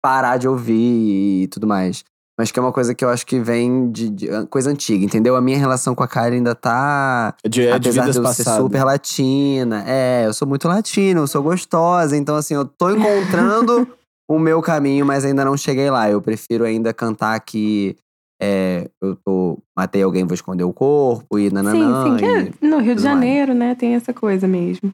parar 0.00 0.38
de 0.38 0.48
ouvir 0.48 1.42
e 1.42 1.48
tudo 1.48 1.66
mais. 1.66 2.02
Mas 2.38 2.50
que 2.50 2.58
é 2.58 2.62
uma 2.62 2.72
coisa 2.72 2.94
que 2.94 3.02
eu 3.04 3.08
acho 3.08 3.24
que 3.26 3.40
vem 3.40 3.90
de, 3.90 4.10
de 4.10 4.28
coisa 4.50 4.70
antiga, 4.70 5.04
entendeu? 5.04 5.36
A 5.36 5.40
minha 5.40 5.56
relação 5.58 5.94
com 5.94 6.02
a 6.02 6.08
Kylie 6.08 6.34
ainda 6.34 6.54
tá. 6.54 7.34
É 7.42 7.48
de, 7.48 7.62
é 7.62 7.70
de 7.70 7.88
apesar 7.88 8.02
vidas 8.02 8.14
de 8.16 8.20
eu 8.20 8.26
ser 8.26 8.44
passadas. 8.44 8.62
super 8.62 8.84
latina. 8.84 9.84
É, 9.86 10.26
eu 10.26 10.34
sou 10.34 10.46
muito 10.46 10.68
latina, 10.68 11.20
eu 11.20 11.26
sou 11.26 11.42
gostosa. 11.42 12.14
Então, 12.16 12.36
assim, 12.36 12.54
eu 12.54 12.66
tô 12.66 12.90
encontrando 12.90 13.88
o 14.28 14.38
meu 14.38 14.60
caminho, 14.60 15.06
mas 15.06 15.24
ainda 15.24 15.44
não 15.46 15.56
cheguei 15.56 15.90
lá. 15.90 16.10
Eu 16.10 16.20
prefiro 16.20 16.64
ainda 16.64 16.92
cantar 16.92 17.40
que 17.40 17.96
é, 18.38 18.90
eu 19.02 19.16
tô, 19.24 19.58
matei 19.74 20.02
alguém, 20.02 20.24
vou 20.24 20.34
esconder 20.34 20.64
o 20.64 20.72
corpo 20.74 21.38
e 21.38 21.50
nananã. 21.50 22.04
Sim, 22.04 22.10
sim, 22.10 22.16
que 22.18 22.24
e- 22.26 22.66
é 22.66 22.68
no 22.68 22.76
Rio 22.80 22.94
de 22.94 23.02
mais. 23.02 23.02
Janeiro, 23.02 23.54
né, 23.54 23.74
tem 23.74 23.94
essa 23.94 24.12
coisa 24.12 24.46
mesmo. 24.46 24.90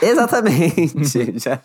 Exatamente. 0.00 1.34
Já 1.38 1.60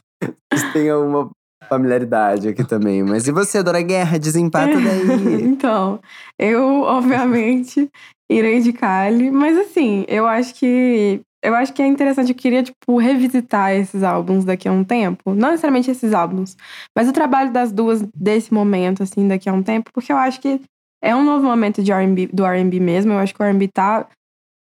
tem 0.73 0.91
uma 0.93 1.29
familiaridade 1.67 2.47
aqui 2.47 2.63
também. 2.63 3.03
Mas 3.03 3.27
e 3.27 3.31
você, 3.31 3.61
Dora 3.63 3.81
Guerra? 3.81 4.19
Desempata 4.19 4.73
daí. 4.79 5.43
Então, 5.43 5.99
eu, 6.37 6.81
obviamente, 6.81 7.89
Irei 8.31 8.61
de 8.61 8.71
Cali. 8.71 9.29
Mas 9.29 9.57
assim, 9.57 10.05
eu 10.07 10.25
acho 10.25 10.55
que. 10.55 11.21
Eu 11.43 11.55
acho 11.55 11.73
que 11.73 11.81
é 11.81 11.87
interessante. 11.87 12.29
Eu 12.29 12.35
queria, 12.35 12.63
tipo, 12.63 12.97
revisitar 12.97 13.73
esses 13.73 14.03
álbuns 14.03 14.45
daqui 14.45 14.67
a 14.67 14.71
um 14.71 14.83
tempo. 14.83 15.33
Não 15.33 15.49
necessariamente 15.49 15.91
esses 15.91 16.13
álbuns, 16.13 16.55
mas 16.95 17.09
o 17.09 17.13
trabalho 17.13 17.51
das 17.51 17.71
duas 17.71 18.01
desse 18.15 18.53
momento, 18.53 19.03
assim, 19.03 19.27
daqui 19.27 19.49
a 19.49 19.53
um 19.53 19.63
tempo, 19.63 19.91
porque 19.91 20.13
eu 20.13 20.17
acho 20.17 20.39
que 20.39 20.61
é 21.03 21.15
um 21.15 21.23
novo 21.25 21.43
momento 21.43 21.81
de 21.81 21.91
R&B, 21.91 22.29
do 22.31 22.45
R&B 22.45 22.79
mesmo. 22.79 23.11
Eu 23.11 23.17
acho 23.17 23.33
que 23.33 23.41
o 23.41 23.45
R&B 23.45 23.67
tá. 23.67 24.07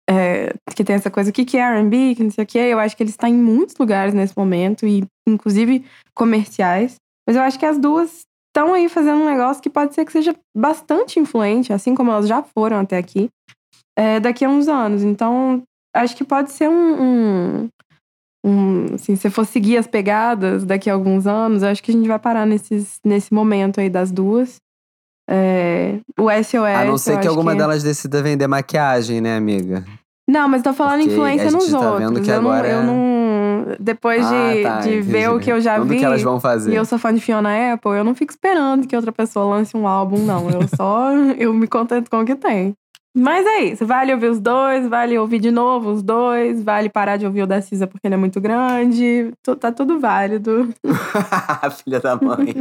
É, 0.10 0.54
que 0.76 0.84
tem 0.84 0.96
essa 0.96 1.12
coisa, 1.12 1.30
o 1.30 1.34
que, 1.34 1.46
que 1.46 1.58
é 1.58 1.62
R&B, 1.62 2.16
que 2.16 2.24
não 2.24 2.32
sei 2.32 2.44
o 2.44 2.48
quê. 2.48 2.60
Eu 2.60 2.80
acho 2.80 2.96
que 2.96 3.04
ele 3.04 3.10
está 3.10 3.30
em 3.30 3.34
muitos 3.34 3.76
lugares 3.78 4.14
nesse 4.14 4.38
momento, 4.38 4.86
e 4.86 5.04
inclusive 5.28 5.86
comerciais. 6.14 6.96
Mas 7.28 7.36
eu 7.36 7.42
acho 7.42 7.60
que 7.60 7.66
as 7.66 7.78
duas 7.78 8.22
estão 8.50 8.74
aí 8.74 8.90
fazendo 8.90 9.22
um 9.22 9.26
negócio 9.26 9.64
que 9.64 9.70
pode 9.70 9.96
ser 9.96 10.06
que 10.06 10.12
seja 10.12 10.36
bastante 10.56 11.20
influente, 11.20 11.72
assim 11.72 11.96
como 11.96 12.12
elas 12.12 12.28
já 12.28 12.44
foram 12.44 12.80
até 12.80 12.98
aqui, 12.98 13.30
é, 13.98 14.20
daqui 14.20 14.44
a 14.44 14.50
uns 14.50 14.68
anos. 14.68 15.04
Então, 15.04 15.64
acho 15.96 16.16
que 16.16 16.24
pode 16.24 16.52
ser 16.52 16.70
um. 16.70 17.02
um, 17.02 17.70
um, 18.46 18.86
assim, 18.96 19.16
se 19.16 19.30
for 19.30 19.46
seguir 19.46 19.78
as 19.78 19.88
pegadas 19.88 20.66
daqui 20.66 20.90
a 20.90 20.94
alguns 20.94 21.26
anos, 21.28 21.64
acho 21.64 21.82
que 21.82 21.92
a 21.92 21.94
gente 21.94 22.08
vai 22.08 22.20
parar 22.20 22.46
nesses, 22.46 23.00
nesse 23.06 23.34
momento 23.34 23.80
aí 23.80 23.90
das 23.90 24.12
duas. 24.12 24.58
É, 25.34 26.00
o 26.20 26.30
SOS. 26.30 26.76
A 26.76 26.84
não 26.84 26.98
ser 26.98 27.18
que 27.20 27.28
alguma 27.28 27.56
delas 27.56 27.82
decida 27.82 28.22
vender 28.22 28.48
maquiagem, 28.48 29.22
né, 29.22 29.38
amiga? 29.38 29.86
Não, 30.30 30.48
mas 30.50 30.62
tô 30.62 30.74
falando 30.74 31.00
Porque 31.00 31.14
influência 31.14 31.52
nos 31.52 31.70
tá 31.70 31.92
outros. 31.92 32.20
que 32.20 32.30
eu, 32.32 32.36
agora 32.36 32.68
não, 32.68 32.76
eu 32.76 32.82
é- 32.82 32.86
não. 32.86 33.76
Depois 33.80 34.28
de, 34.28 34.36
Ah, 34.36 34.54
tá, 34.64 34.80
de 34.82 35.02
ver 35.02 35.30
o 35.30 35.40
que 35.40 35.52
eu 35.52 35.62
já 35.62 35.80
vi. 35.80 35.98
que 35.98 36.06
elas 36.06 36.22
vão 36.22 36.40
fazer. 36.40 36.72
E 36.72 36.76
eu 36.76 36.84
sou 36.84 36.98
fã 36.98 37.14
de 37.14 37.22
Fiona 37.22 37.74
Apple, 37.74 37.92
eu 37.92 38.04
não 38.04 38.14
fico 38.14 38.32
esperando 38.32 38.88
que 38.88 38.96
outra 38.96 39.12
pessoa 39.12 39.46
lance 39.46 39.76
um 39.78 39.88
álbum, 39.88 40.18
não. 40.20 40.50
Eu 40.50 40.68
só. 40.76 41.12
eu 41.38 41.54
me 41.54 41.68
contento 41.68 42.10
com 42.10 42.22
o 42.22 42.26
que 42.26 42.36
tem. 42.36 42.76
Mas 43.14 43.46
é 43.46 43.64
isso. 43.66 43.86
Vale 43.86 44.14
ouvir 44.14 44.28
os 44.28 44.40
dois, 44.40 44.88
vale 44.88 45.18
ouvir 45.18 45.40
de 45.40 45.52
novo 45.52 45.92
os 45.92 46.02
dois, 46.02 46.64
vale 46.64 46.90
parar 46.90 47.18
de 47.18 47.26
ouvir 47.26 47.44
o 47.44 47.48
da 47.48 47.62
Cisa 47.62 47.86
porque 47.86 48.08
ele 48.08 48.16
é 48.16 48.18
muito 48.18 48.40
grande. 48.40 49.32
Tá 49.60 49.72
tudo 49.72 50.00
válido. 50.00 50.74
Filha 51.84 52.00
da 52.00 52.16
mãe. 52.16 52.54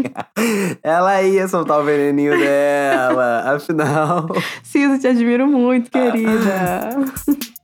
Ela 0.82 1.22
ia 1.22 1.46
soltar 1.46 1.80
o 1.80 1.84
veneninho 1.84 2.36
dela. 2.38 3.54
Afinal. 3.54 4.26
Cisa, 4.62 4.98
te 4.98 5.06
admiro 5.06 5.46
muito, 5.46 5.90
querida. 5.90 6.90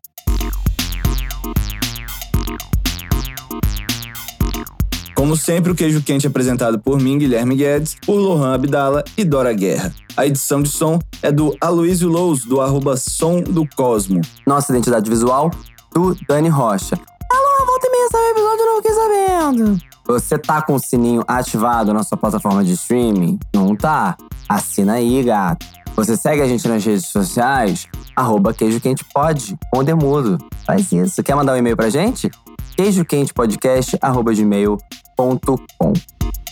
Como 5.16 5.34
sempre, 5.34 5.72
o 5.72 5.74
queijo 5.74 6.02
quente 6.02 6.26
é 6.26 6.28
apresentado 6.28 6.78
por 6.78 7.00
mim, 7.00 7.16
Guilherme 7.16 7.56
Guedes, 7.56 7.96
por 8.04 8.16
Lohan 8.16 8.52
Abdala 8.52 9.02
e 9.16 9.24
Dora 9.24 9.54
Guerra. 9.54 9.90
A 10.14 10.26
edição 10.26 10.60
de 10.60 10.68
som 10.68 10.98
é 11.22 11.32
do 11.32 11.56
Aloysio 11.58 12.10
Lous, 12.10 12.44
do 12.44 12.60
arroba 12.60 12.98
Som 12.98 13.40
do 13.40 13.66
Cosmo. 13.74 14.20
Nossa 14.46 14.72
identidade 14.72 15.08
visual 15.08 15.50
do 15.94 16.14
Dani 16.28 16.50
Rocha. 16.50 17.00
Alô, 17.32 17.66
volta 17.66 17.86
e 17.86 17.90
meia, 17.90 18.08
sabe 18.12 18.26
episódio 18.30 18.66
novo, 18.66 18.82
fiquei 18.82 18.94
sabendo. 18.94 19.78
Você 20.06 20.36
tá 20.38 20.60
com 20.60 20.74
o 20.74 20.78
sininho 20.78 21.24
ativado 21.26 21.94
na 21.94 22.02
sua 22.02 22.18
plataforma 22.18 22.62
de 22.62 22.74
streaming? 22.74 23.38
Não 23.54 23.74
tá? 23.74 24.18
Assina 24.46 24.92
aí, 24.92 25.22
gato. 25.22 25.64
Você 25.96 26.14
segue 26.14 26.42
a 26.42 26.46
gente 26.46 26.68
nas 26.68 26.84
redes 26.84 27.06
sociais? 27.06 27.88
Arroba 28.14 28.52
Queijo 28.52 28.78
Quente 28.80 29.02
Pod, 29.14 29.56
com 29.72 29.82
Demudo. 29.82 30.36
Faz 30.66 30.92
isso. 30.92 31.22
Quer 31.22 31.34
mandar 31.34 31.54
um 31.54 31.56
e-mail 31.56 31.74
pra 31.74 31.88
gente? 31.88 32.30
queijoquentepodcast.gmail.com 32.76 35.05
www.ecoagro.com. 35.16 36.45